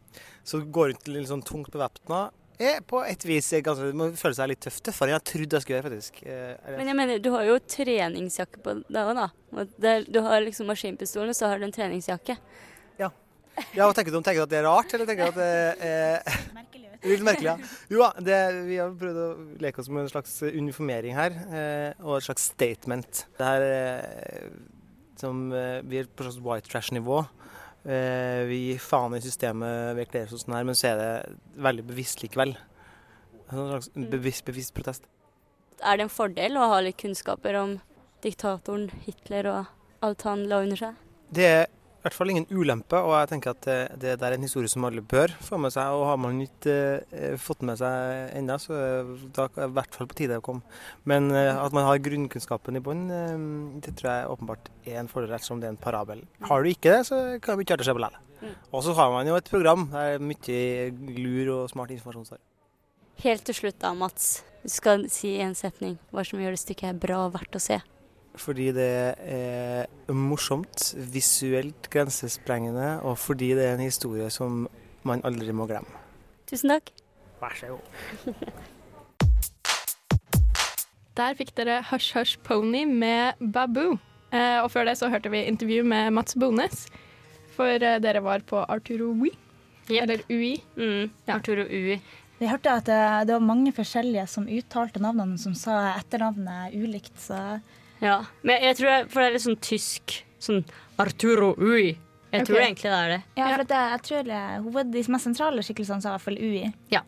Så 0.44 0.64
går 0.66 0.92
rundt 0.92 1.10
litt 1.12 1.30
sånn 1.30 1.44
tungt 1.46 1.70
bevæpna 1.72 2.26
er 2.62 2.82
på 2.86 3.00
et 3.06 3.24
vis 3.26 3.48
ganske, 3.64 3.88
det 3.90 3.98
må 3.98 4.08
føle 4.18 4.36
seg 4.36 4.50
litt 4.52 4.60
tøff, 4.62 4.80
Tøffere 4.86 5.10
enn 5.10 5.16
jeg 5.16 5.26
trodde 5.30 5.56
jeg 5.56 5.64
skulle 5.64 5.78
gjøre, 5.78 5.88
faktisk. 5.88 6.20
Eh, 6.26 6.52
er 6.54 6.76
Men 6.78 6.90
jeg 6.90 6.98
mener, 6.98 7.22
du 7.22 7.30
har 7.34 7.46
jo 7.48 7.56
treningsjakke 7.74 8.62
på 8.62 8.76
deg 8.86 9.00
òg, 9.02 9.18
da. 9.18 9.96
Du 10.06 10.20
har 10.22 10.44
liksom 10.44 10.70
maskinpistolen, 10.70 11.32
og 11.32 11.38
så 11.38 11.50
har 11.50 11.62
du 11.62 11.66
en 11.66 11.74
treningsjakke. 11.74 12.38
Ja, 13.76 13.84
hva 13.84 13.92
tenker 13.92 14.14
du 14.14 14.16
om? 14.16 14.24
Tenker 14.24 14.40
du 14.40 14.46
at 14.46 14.52
det 14.52 14.60
er 14.62 14.64
rart, 14.64 14.94
eller 14.96 15.08
tenker 15.08 15.28
du 15.28 15.32
at 15.34 15.40
det 15.42 15.88
er 15.88 16.71
Litt 17.10 17.22
merkelig, 17.26 17.50
ja. 17.50 17.70
Jo 17.90 18.06
da, 18.22 18.40
vi 18.62 18.78
har 18.78 18.92
prøvd 18.98 19.18
å 19.18 19.28
leke 19.62 19.82
oss 19.82 19.88
med 19.90 20.04
en 20.04 20.12
slags 20.12 20.36
uniformering 20.46 21.16
her, 21.16 21.34
eh, 21.50 22.02
og 22.04 22.20
et 22.20 22.26
slags 22.28 22.44
statement. 22.52 23.24
Det 23.38 23.48
her 23.48 23.64
eh, 23.66 24.52
som 25.18 25.48
eh, 25.54 25.80
Vi 25.86 25.98
er 25.98 26.10
på 26.10 26.22
et 26.22 26.28
slags 26.28 26.42
white 26.44 26.70
trash-nivå. 26.70 27.22
Vi 27.82 28.58
gir 28.60 28.78
faen 28.78 29.16
i 29.16 29.22
systemet, 29.24 29.96
vi 29.98 30.04
kler 30.06 30.30
oss 30.30 30.44
sånn 30.44 30.54
her, 30.54 30.66
men 30.68 30.76
så 30.78 30.92
er 30.92 31.00
det 31.00 31.62
veldig 31.64 31.84
bevisst 31.88 32.22
likevel. 32.22 32.54
En 33.50 33.72
slags 33.72 33.90
bevisst, 33.96 34.44
bevisst 34.46 34.74
protest. 34.76 35.08
Er 35.82 35.98
det 35.98 36.06
en 36.06 36.12
fordel 36.14 36.54
å 36.54 36.68
ha 36.70 36.78
litt 36.86 37.00
kunnskaper 37.02 37.58
om 37.58 37.80
diktatoren 38.22 38.86
Hitler 39.02 39.48
og 39.50 40.06
alt 40.06 40.22
han 40.28 40.46
la 40.46 40.62
under 40.62 40.78
seg? 40.78 41.00
Det 41.34 41.48
er 41.48 41.66
i 42.02 42.08
hvert 42.08 42.16
fall 42.18 42.32
ingen 42.32 42.48
ulempe, 42.50 42.98
og 42.98 43.12
jeg 43.14 43.28
tenker 43.30 43.52
at 43.52 43.66
det, 43.94 44.16
det 44.18 44.26
er 44.26 44.34
en 44.34 44.42
historie 44.42 44.66
som 44.66 44.82
alle 44.88 45.04
bør 45.06 45.30
få 45.46 45.60
med 45.62 45.70
seg. 45.70 45.94
Og 45.94 46.08
har 46.08 46.16
man 46.18 46.40
ikke 46.42 46.74
eh, 47.14 47.36
fått 47.38 47.62
med 47.62 47.78
seg 47.78 48.32
ennå, 48.40 48.56
så 48.58 48.74
er 48.74 49.12
da 49.36 49.46
er 49.46 49.54
det 49.54 49.68
i 49.68 49.76
hvert 49.76 49.98
fall 49.98 50.08
på 50.10 50.18
tide 50.18 50.40
å 50.40 50.42
komme. 50.42 50.66
Men 51.06 51.30
eh, 51.30 51.52
at 51.54 51.76
man 51.76 51.86
har 51.86 52.02
grunnkunnskapen 52.02 52.80
i 52.80 52.82
bånn, 52.82 53.04
eh, 53.14 53.46
det 53.86 53.94
tror 54.00 54.10
jeg 54.10 54.32
åpenbart 54.34 54.72
er 54.82 54.98
en 54.98 55.12
fordel, 55.12 55.36
ettersom 55.38 55.62
det 55.62 55.70
er 55.70 55.76
en 55.76 55.80
parabel. 55.84 56.24
Har 56.50 56.66
du 56.66 56.72
ikke 56.72 56.96
det, 56.96 57.06
så 57.06 57.22
kan 57.38 57.60
vi 57.60 57.62
ikke 57.62 57.76
klare 57.76 57.86
seg 57.86 57.98
på 57.98 58.02
likevel. 58.02 58.28
Mm. 58.42 58.56
Og 58.74 58.82
så 58.82 58.96
har 58.98 59.14
man 59.14 59.30
jo 59.30 59.38
et 59.38 59.52
program 59.54 59.86
der 59.92 60.16
er 60.16 60.26
mye 60.26 61.20
lur 61.22 61.54
og 61.54 61.70
smart 61.70 61.94
informasjon 61.94 62.32
står. 62.32 62.42
Helt 63.22 63.46
til 63.46 63.54
slutt 63.54 63.78
da, 63.78 63.94
Mats. 63.94 64.40
Du 64.62 64.70
skal 64.70 65.06
si 65.10 65.36
en 65.42 65.54
setning. 65.58 65.94
Hva 66.10 66.26
som 66.26 66.42
gjør 66.42 66.56
det 66.56 66.62
stykket 66.64 66.88
her 66.90 66.98
bra 67.06 67.24
og 67.28 67.36
verdt 67.36 67.58
å 67.58 67.62
se. 67.62 67.78
Fordi 68.40 68.70
det 68.72 68.92
er 69.28 70.12
morsomt, 70.12 70.94
visuelt 71.12 71.90
grensesprengende, 71.92 73.00
og 73.04 73.18
fordi 73.20 73.52
det 73.58 73.66
er 73.66 73.74
en 73.76 73.84
historie 73.84 74.30
som 74.32 74.66
man 75.04 75.20
aldri 75.26 75.52
må 75.52 75.66
glemme. 75.68 76.00
Tusen 76.48 76.72
takk. 76.72 76.92
Vær 77.42 77.58
så 77.58 77.74
god. 77.74 77.84
Der 81.18 81.34
fikk 81.36 81.52
dere 81.58 81.82
Hush 81.90 82.16
Hush 82.16 82.38
Pony 82.40 82.86
med 82.88 83.36
Baboo. 83.52 83.98
Eh, 84.32 84.62
og 84.62 84.70
før 84.72 84.88
det 84.88 84.96
så 84.96 85.10
hørte 85.12 85.28
vi 85.28 85.42
intervju 85.44 85.84
med 85.84 86.14
Mats 86.16 86.36
Bones. 86.40 86.86
For 87.52 87.76
eh, 87.76 87.98
dere 88.00 88.22
var 88.24 88.40
på 88.48 88.62
Arturo 88.64 89.10
Ui. 89.12 89.28
Eller 89.92 90.22
UI. 90.30 90.54
Mm, 90.78 91.10
Arturo 91.28 91.66
Ui. 91.68 91.98
Vi 92.38 92.48
hørte 92.48 92.72
at 92.72 92.88
det, 92.88 93.02
det 93.28 93.36
var 93.36 93.44
mange 93.44 93.74
forskjellige 93.76 94.24
som 94.26 94.48
uttalte 94.48 95.02
navnene, 95.04 95.36
som 95.38 95.52
sa 95.54 95.92
etternavnet 95.98 96.72
ulikt. 96.72 97.12
Så 97.20 97.36
Ja, 98.02 98.18
men 98.42 98.62
jeg 98.66 98.76
tror 98.80 98.88
jeg, 98.90 99.08
For 99.12 99.20
det 99.22 99.28
er 99.30 99.36
litt 99.38 99.46
sånn 99.46 99.60
tysk. 99.62 100.18
Sånn 100.42 100.64
Arturo 100.98 101.52
Ui. 101.58 101.96
Jeg 102.32 102.46
tror 102.48 102.56
Ok. 102.58 102.62
egentlig 102.66 102.90
det 102.90 102.98
er 102.98 103.08
det. 103.12 103.22
ja, 103.36 103.48
for 103.56 103.64
det, 103.64 103.80
jeg 103.92 104.02
tror 104.08 104.22
det, 104.24 104.42
hoved, 104.64 104.92
de 104.92 105.02
mest 105.12 105.24
sentrale 105.28 105.62
skikkelsene 105.62 106.00
sa 106.02 106.08
i 106.08 106.16
hvert 106.16 106.24
fall 106.26 106.38
UI. 106.40 106.72
Ja. 106.90 107.02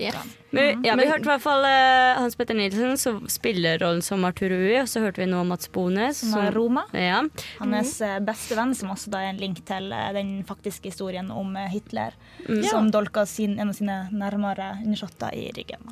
Yeah. 0.00 0.22
Men, 0.56 0.82
ja, 0.86 0.94
vi 0.96 1.04
hørte 1.04 1.26
i 1.26 1.28
hvert 1.28 1.42
fall 1.44 1.60
uh, 1.66 2.20
Hans 2.22 2.34
Petter 2.38 2.54
Nilsen 2.56 2.94
som 2.96 3.18
spiller 3.28 3.76
rollen 3.82 4.00
som 4.00 4.22
Arturo 4.24 4.56
Ui, 4.56 4.78
og 4.80 4.86
så 4.88 5.02
hørte 5.04 5.20
vi 5.20 5.26
nå 5.28 5.42
Mats 5.44 5.68
Bones. 5.68 6.22
Som 6.22 6.40
er 6.40 6.54
Roma. 6.56 6.86
Ja. 6.96 7.18
Hans 7.58 8.00
eh, 8.00 8.16
beste 8.24 8.56
venn, 8.56 8.72
som 8.74 8.88
også 8.94 9.10
da 9.12 9.18
er 9.26 9.34
en 9.34 9.42
link 9.42 9.60
til 9.68 9.92
uh, 9.92 10.06
den 10.16 10.38
faktiske 10.48 10.88
historien 10.88 11.28
om 11.30 11.52
uh, 11.58 11.66
Hitler, 11.68 12.16
Mm. 12.48 12.62
som 12.64 12.86
Ja. 12.86 12.90
dolka 12.96 13.26
sin, 13.26 13.58
en 13.60 13.68
av 13.68 13.74
sine 13.76 14.08
nærmere 14.12 14.78
undersåtter 14.86 15.34
i 15.36 15.50
ryggen. 15.52 15.84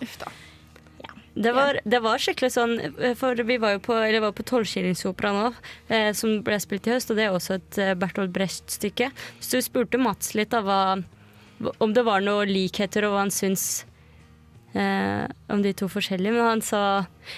Uff 0.00 0.16
da. 0.22 0.30
Det 1.34 1.52
var, 1.54 1.78
det 1.84 2.00
var 2.02 2.18
skikkelig 2.18 2.50
sånn, 2.56 2.72
eh, 2.98 3.14
for 3.18 3.38
vi 3.46 3.56
var 3.62 3.76
jo 3.76 3.82
på, 3.84 3.94
eller 3.94 4.24
var 4.24 4.32
på 4.34 4.44
Tolvskillingsoperaen 4.50 5.38
nå, 5.38 5.50
eh, 5.88 6.10
som 6.16 6.40
ble 6.46 6.58
spilt 6.62 6.88
i 6.88 6.94
høst, 6.96 7.12
og 7.12 7.20
det 7.20 7.28
er 7.28 7.36
også 7.36 7.58
et 7.60 7.78
eh, 7.78 7.94
Bertolt 7.98 8.32
Brecht-stykke. 8.34 9.12
Så 9.38 9.60
du 9.60 9.64
spurte 9.64 10.00
Mats 10.00 10.34
litt 10.34 10.56
av 10.56 10.66
hva, 10.66 10.80
om 11.78 11.94
det 11.94 12.04
var 12.06 12.24
noe 12.26 12.48
likheter, 12.50 13.06
og 13.06 13.14
hva 13.14 13.22
han 13.24 13.34
syns 13.34 13.84
eh, 14.74 15.26
om 15.54 15.62
de 15.62 15.74
to 15.76 15.86
forskjellige, 15.92 16.34
men 16.34 16.48
han 16.48 16.64
sa 16.66 16.82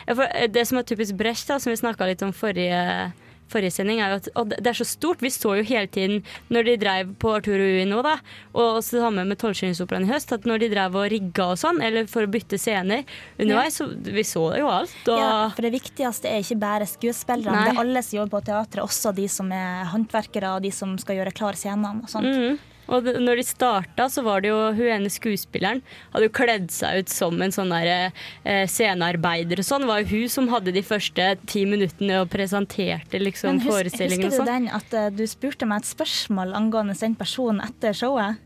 ja, 0.07 0.17
eh, 0.17 0.49
Det 0.49 0.65
som 0.69 0.81
er 0.81 0.89
typisk 0.89 1.19
Brecht, 1.21 1.49
da, 1.53 1.61
som 1.61 1.73
vi 1.73 1.81
snakka 1.81 2.09
litt 2.09 2.25
om 2.25 2.33
forrige 2.33 3.13
Forrige 3.53 3.75
sending 3.77 4.01
er 4.01 4.15
jo 4.15 4.21
at 4.23 4.29
og 4.41 4.55
det 4.55 4.71
er 4.73 4.79
så 4.79 4.87
stort. 4.89 5.21
Vi 5.23 5.31
så 5.33 5.55
jo 5.59 5.67
hele 5.69 5.87
tiden 5.93 6.23
når 6.53 6.67
de 6.71 6.77
drev 6.81 7.13
på 7.23 7.35
Arturo 7.37 7.63
Ui 7.63 7.85
nå, 7.89 8.01
da, 8.07 8.17
og 8.55 8.79
også 8.81 9.03
sammen 9.05 9.29
med 9.29 9.39
Tolvskillingsoperaen 9.43 10.09
i 10.09 10.13
høst, 10.13 10.33
at 10.33 10.49
når 10.49 10.65
de 10.65 10.71
drev 10.73 10.97
og 11.03 11.07
rigga 11.13 11.51
og 11.53 11.61
sånn, 11.61 11.83
eller 11.85 12.09
for 12.11 12.25
å 12.27 12.31
bytte 12.33 12.59
scener 12.61 13.05
underveis, 13.39 13.77
så 13.81 13.89
vi 13.93 14.25
så 14.27 14.47
jo 14.59 14.71
alt. 14.73 14.97
Og 15.13 15.21
Ja, 15.23 15.31
for 15.55 15.63
det 15.69 15.73
viktigste 15.77 16.31
er 16.33 16.43
ikke 16.45 16.59
bare 16.63 16.89
skuespillerne, 16.89 17.53
Nei. 17.55 17.69
det 17.71 17.77
er 17.77 17.83
alle 17.85 18.03
som 18.03 18.19
jobber 18.23 18.39
på 18.41 18.45
teatret, 18.51 18.83
også 18.85 19.15
de 19.17 19.29
som 19.29 19.53
er 19.53 19.85
håndverkere 19.93 20.57
og 20.57 20.63
de 20.65 20.73
som 20.75 20.97
skal 20.99 21.21
gjøre 21.21 21.35
klar 21.37 21.59
scenene 21.59 22.03
og 22.03 22.09
sånt. 22.13 22.31
Mhm. 22.33 22.59
Og 22.93 23.07
det, 23.07 23.17
når 23.23 23.41
de 23.41 23.47
starta, 23.47 24.09
så 24.13 24.25
var 24.27 24.45
det 24.45 24.53
jo 24.53 24.59
hun 24.77 24.91
ene 24.93 25.13
skuespilleren 25.13 25.83
hadde 26.13 26.29
jo 26.29 26.35
kledd 26.37 26.69
seg 26.75 27.03
ut 27.03 27.13
som 27.13 27.41
en 27.43 27.55
sånn 27.55 27.73
der, 27.73 28.13
eh, 28.45 28.65
scenearbeider 28.69 29.63
og 29.63 29.69
sånn. 29.69 29.87
Det 29.87 29.91
var 29.91 30.03
jo 30.03 30.11
hun 30.13 30.33
som 30.37 30.51
hadde 30.53 30.75
de 30.77 30.85
første 30.87 31.29
ti 31.49 31.65
minuttene 31.69 32.21
og 32.23 32.31
presenterte 32.33 33.21
liksom 33.23 33.57
Men 33.57 33.65
hus, 33.65 33.73
forestillingen 33.73 34.29
husker 34.29 34.37
du 34.37 34.41
sånn. 34.43 34.53
den 34.53 34.71
at 34.77 34.97
uh, 34.97 35.09
du 35.15 35.25
spurte 35.31 35.69
meg 35.69 35.83
et 35.83 35.93
spørsmål 35.93 36.57
angående 36.59 36.97
den 36.99 37.17
personen 37.19 37.65
etter 37.65 37.97
showet? 37.97 38.41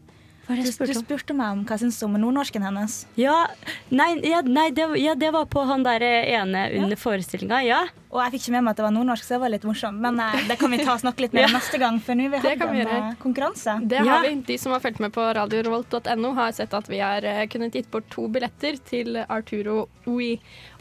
Hva 0.47 0.55
det 0.55 0.65
Du, 0.67 0.71
spurte 0.71 0.95
du 0.95 1.01
spurte 1.03 1.35
meg 1.35 1.53
om 1.57 1.63
hva 1.67 1.75
jeg 1.75 1.83
syntes 1.83 2.03
om 2.07 2.13
nordnorsken 2.23 2.63
hennes. 2.63 3.01
Ja, 3.19 3.49
nei, 3.91 4.13
ja, 4.23 4.43
nei 4.47 4.69
det, 4.71 4.85
ja, 5.03 5.17
det 5.19 5.33
var 5.35 5.49
på 5.51 5.65
han 5.67 5.83
der 5.83 6.05
ene 6.07 6.69
under 6.79 6.99
forestillinga, 7.01 7.59
ja. 7.67 7.81
Og 8.15 8.21
jeg 8.23 8.37
fikk 8.37 8.45
ikke 8.47 8.53
med 8.55 8.65
meg 8.65 8.71
at 8.71 8.79
det 8.79 8.85
var 8.87 8.95
nordnorsk, 8.95 9.27
så 9.27 9.35
det 9.35 9.41
var 9.43 9.53
litt 9.53 9.67
morsomt. 9.67 9.99
Men 10.01 10.21
eh, 10.23 10.37
det 10.47 10.57
kan 10.61 10.71
vi 10.71 10.79
ta 10.85 10.95
og 10.95 11.03
snakke 11.03 11.27
litt 11.27 11.35
mer 11.37 11.49
Ja. 11.49 11.51
om 11.51 11.59
neste 11.59 11.81
gang, 11.83 11.99
for 12.01 12.15
nå 12.15 12.29
har 12.29 12.37
vi 12.37 12.43
hatt 12.47 12.63
kan 12.63 12.79
en 12.79 12.95
eh, 12.95 13.19
konkurranse. 13.25 13.75
Det 13.91 14.05
har 14.07 14.23
vi. 14.23 14.33
De 14.47 14.59
som 14.63 14.73
har 14.77 14.85
fulgt 14.87 15.03
med 15.03 15.13
på 15.19 15.27
radiorevolt.no, 15.41 16.33
har 16.39 16.55
sett 16.57 16.79
at 16.79 16.89
vi 16.89 17.03
har 17.03 17.27
eh, 17.27 17.43
kunnet 17.51 17.75
gitt 17.75 17.91
bort 17.91 18.07
to 18.15 18.29
billetter 18.31 18.79
til 18.87 19.19
Arturo 19.27 19.89
Ui. 20.07 20.37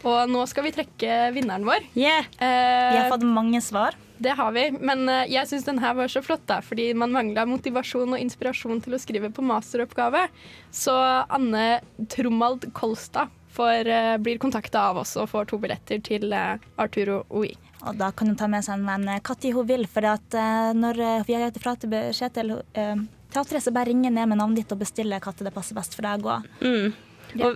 Og 0.06 0.30
nå 0.30 0.46
skal 0.46 0.68
vi 0.68 0.76
trekke 0.78 1.20
vinneren 1.34 1.66
vår. 1.66 1.90
Yeah. 1.98 2.30
Vi 2.38 3.00
har 3.02 3.10
fått 3.10 3.26
mange 3.26 3.58
svar. 3.64 3.98
Det 4.18 4.30
har 4.30 4.52
vi, 4.52 4.70
men 4.80 5.08
eh, 5.08 5.26
jeg 5.28 5.48
syns 5.50 5.66
den 5.66 5.80
her 5.82 5.96
var 5.98 6.08
så 6.08 6.22
flott, 6.24 6.46
da, 6.48 6.60
fordi 6.64 6.88
man 6.96 7.12
mangla 7.12 7.44
motivasjon 7.48 8.16
og 8.16 8.22
inspirasjon 8.22 8.80
til 8.84 8.96
å 8.96 9.00
skrive 9.00 9.30
på 9.34 9.44
masteroppgave. 9.44 10.26
Så 10.72 10.94
Anne 10.96 11.82
Tromald 12.12 12.70
Kolstad 12.76 13.32
får, 13.56 13.90
eh, 13.92 14.16
blir 14.16 14.40
kontakta 14.40 14.88
av 14.90 15.02
oss 15.04 15.16
og 15.20 15.28
får 15.32 15.50
to 15.52 15.60
billetter 15.60 16.00
til 16.04 16.32
eh, 16.32 16.56
Arturo 16.80 17.24
Ui. 17.30 17.52
Og 17.86 18.00
da 18.00 18.08
kan 18.16 18.32
hun 18.32 18.38
ta 18.40 18.48
med 18.48 18.64
seg 18.64 18.80
en 18.80 18.88
venn 18.88 19.04
når 19.04 19.52
hun 19.52 19.68
vil, 19.68 19.84
for 19.86 20.08
at 20.08 20.34
når 20.74 20.96
vi 21.28 21.36
har 21.36 21.44
gitt 21.44 21.60
fra 21.62 21.74
til 21.76 21.92
beskjed 21.92 22.32
til 22.34 22.54
teatret, 22.72 23.62
så 23.62 23.70
bare 23.70 23.92
ringer 23.92 24.10
ned 24.10 24.32
med 24.32 24.40
navnet 24.40 24.62
ditt 24.62 24.72
og 24.72 24.80
bestiller 24.80 25.20
når 25.20 25.50
det 25.50 25.54
passer 25.54 25.76
best 25.76 25.94
for 25.94 26.08
deg 26.08 26.24
å 26.24 26.24
gå. 26.24 26.38
Mm. 26.64 26.96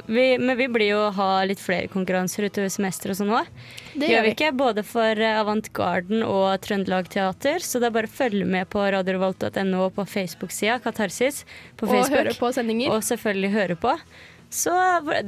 Vi, 0.06 0.26
men 0.38 0.56
vi 0.58 0.66
blir 0.72 0.92
jo 0.92 0.98
å 1.06 1.12
ha 1.16 1.28
litt 1.48 1.60
flere 1.62 1.90
konkurranser 1.92 2.48
utover 2.48 2.70
semesteret 2.72 3.14
og 3.14 3.20
sånn 3.20 3.32
òg. 3.40 3.50
Det 3.94 4.10
gjør 4.10 4.26
vi 4.26 4.34
ikke, 4.34 4.50
både 4.56 4.84
for 4.86 5.20
eh, 5.20 5.38
Avantgarden 5.40 6.24
og 6.26 6.48
Trøndelag 6.64 7.10
Teater. 7.12 7.62
Så 7.64 7.82
det 7.82 7.90
er 7.90 7.96
bare 7.98 8.10
å 8.10 8.16
følge 8.16 8.48
med 8.48 8.68
på 8.72 8.82
radiorevolt.no 8.96 9.86
og 9.86 9.94
på 9.98 10.06
Facebook-sida 10.16 10.80
Katarsis. 10.84 11.44
På 11.80 11.88
Og 11.88 12.12
høre 12.12 12.36
på 12.38 12.52
sendinger. 12.56 12.94
Og 12.94 13.06
selvfølgelig 13.06 13.54
høre 13.56 13.78
på. 13.80 13.96
Så 14.50 14.72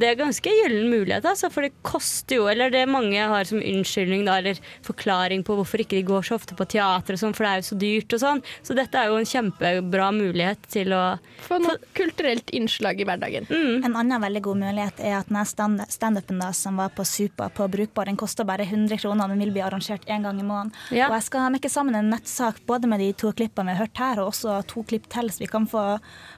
det 0.00 0.08
er 0.08 0.16
ganske 0.18 0.50
gyllen 0.50 0.88
mulighet, 0.90 1.24
altså, 1.30 1.46
for 1.52 1.62
det 1.62 1.70
koster 1.86 2.40
jo 2.40 2.48
Eller 2.50 2.72
det 2.74 2.80
mange 2.90 3.22
har 3.22 3.46
som 3.46 3.60
unnskyldning 3.62 4.24
da, 4.26 4.40
eller 4.40 4.58
forklaring 4.82 5.44
på 5.46 5.54
hvorfor 5.54 5.78
ikke 5.84 5.94
de 6.00 6.02
går 6.08 6.26
så 6.26 6.34
ofte 6.40 6.56
på 6.58 6.66
teater 6.66 7.14
og 7.14 7.20
sånn, 7.20 7.34
for 7.38 7.46
det 7.46 7.52
er 7.52 7.60
jo 7.60 7.66
så 7.68 7.78
dyrt 7.78 8.16
og 8.16 8.22
sånn. 8.22 8.42
Så 8.66 8.74
dette 8.74 8.98
er 8.98 9.12
jo 9.12 9.20
en 9.20 9.28
kjempebra 9.28 10.08
mulighet 10.16 10.66
til 10.74 10.90
å 10.96 11.02
Få 11.46 11.60
noe 11.62 11.78
kulturelt 11.94 12.50
innslag 12.54 12.98
i 13.02 13.06
hverdagen. 13.06 13.46
Mm. 13.50 13.84
En 13.86 13.96
annen 14.00 14.22
veldig 14.26 14.42
god 14.48 14.60
mulighet 14.64 15.00
er 15.06 15.16
at 15.20 15.30
den 15.30 15.46
stand- 15.46 15.86
standupen 15.92 16.42
som 16.58 16.82
var 16.82 16.90
på 16.96 17.06
Supa 17.06 17.48
på 17.54 17.68
Brukbar, 17.70 18.10
den 18.10 18.18
koster 18.18 18.44
bare 18.48 18.66
100 18.66 18.98
kroner. 18.98 19.30
Den 19.30 19.38
vil 19.38 19.54
bli 19.54 19.62
arrangert 19.62 20.06
én 20.10 20.26
gang 20.26 20.40
i 20.42 20.46
måneden. 20.46 20.74
Ja. 20.90 21.06
Og 21.08 21.16
jeg 21.20 21.28
skal 21.28 21.50
mekke 21.54 21.70
sammen 21.70 21.94
en 21.98 22.10
nettsak 22.10 22.58
både 22.66 22.90
med 22.90 22.98
de 23.00 23.12
to 23.22 23.30
klippene 23.32 23.70
vi 23.70 23.76
har 23.78 23.86
hørt 23.86 24.02
her, 24.02 24.22
og 24.24 24.32
også 24.32 24.58
to 24.66 24.82
klipp 24.82 25.06
til, 25.12 25.30
så 25.30 25.44
vi 25.44 25.50
kan 25.50 25.66
få, 25.70 25.86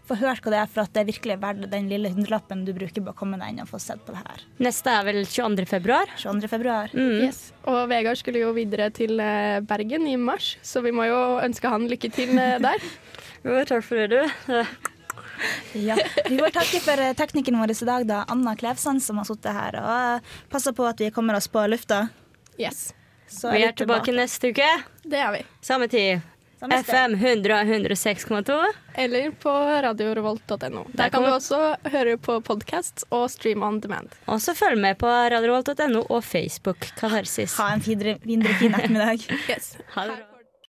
få 0.04 0.20
hørt 0.20 0.44
hva 0.44 0.52
det 0.52 0.60
er, 0.66 0.70
for 0.76 0.84
at 0.84 0.92
det 0.92 1.04
er 1.04 1.10
virkelig 1.12 1.40
verdt 1.40 1.70
den 1.72 1.88
lille 1.88 2.12
hundrelappen 2.12 2.64
du 2.66 2.73
bruker 2.76 3.04
bare 3.04 3.14
å 3.14 3.18
komme 3.18 3.38
deg 3.40 3.52
inn 3.52 3.62
og 3.64 3.70
få 3.70 3.80
sett 3.82 4.02
på 4.06 4.14
det 4.14 4.22
her. 4.22 4.46
Neste 4.64 4.92
er 4.92 5.06
vel 5.08 5.20
22. 5.26 5.66
februar? 5.70 6.10
22. 6.20 6.50
februar. 6.52 6.94
Mm. 6.94 7.26
Yes. 7.26 7.44
Og 7.70 7.84
Vegard 7.90 8.20
skulle 8.20 8.42
jo 8.42 8.54
videre 8.56 8.90
til 8.94 9.20
eh, 9.22 9.60
Bergen 9.64 10.08
i 10.10 10.16
mars, 10.20 10.54
så 10.62 10.82
vi 10.84 10.94
må 10.94 11.06
jo 11.08 11.20
ønske 11.44 11.70
han 11.70 11.86
lykke 11.90 12.10
til 12.14 12.34
eh, 12.38 12.58
der. 12.66 12.90
Jo, 13.44 13.60
takk 13.68 13.86
for 13.86 14.02
det, 14.02 14.10
du. 14.18 14.52
Ja. 15.74 15.96
Vi 16.28 16.36
får 16.38 16.52
takke 16.54 16.78
for 16.80 17.00
teknikken 17.18 17.56
vår 17.58 17.72
i 17.74 17.86
dag, 17.88 18.04
da, 18.06 18.20
Anna 18.30 18.54
Klevsand, 18.56 19.02
som 19.02 19.18
har 19.18 19.26
sittet 19.28 19.56
her 19.56 19.76
og 19.80 20.28
passer 20.48 20.52
passa 20.52 20.72
på 20.78 20.86
at 20.86 21.02
vi 21.02 21.10
kommer 21.14 21.34
oss 21.34 21.48
på 21.50 21.64
lufta. 21.66 22.04
Yes. 22.54 22.92
Så 23.26 23.50
Vi 23.50 23.64
er 23.66 23.74
tilbake 23.74 24.14
neste 24.14 24.52
uke. 24.54 24.68
Det 25.02 25.18
er 25.18 25.32
vi. 25.34 25.42
Samme 25.64 25.88
tid. 25.90 26.22
FM 26.60 27.14
100 27.14 27.62
106,2. 27.64 28.58
Eller 28.94 29.30
på 29.30 29.50
radiorevolt.no. 29.84 30.84
Der 30.94 31.08
kan 31.10 31.22
du- 31.22 31.28
også 31.34 31.76
høre 31.92 32.16
på 32.18 32.40
podkast 32.40 33.04
og 33.10 33.30
stream 33.30 33.62
on 33.62 33.80
demand. 33.80 34.08
Og 34.26 34.40
så 34.40 34.54
følg 34.54 34.78
med 34.80 34.98
på 34.98 35.06
radiorevolt.no 35.06 36.04
og 36.10 36.24
Facebook 36.24 36.78
Katarsis. 37.00 37.56
Ha 37.58 37.74
en 37.74 37.80
videre, 37.80 38.18
videre 38.24 38.54
fin 38.60 38.74
ettermiddag. 38.74 39.18
Yes. 39.50 39.76
Ha 39.94 40.06
det 40.08 40.16
bra. 40.16 40.33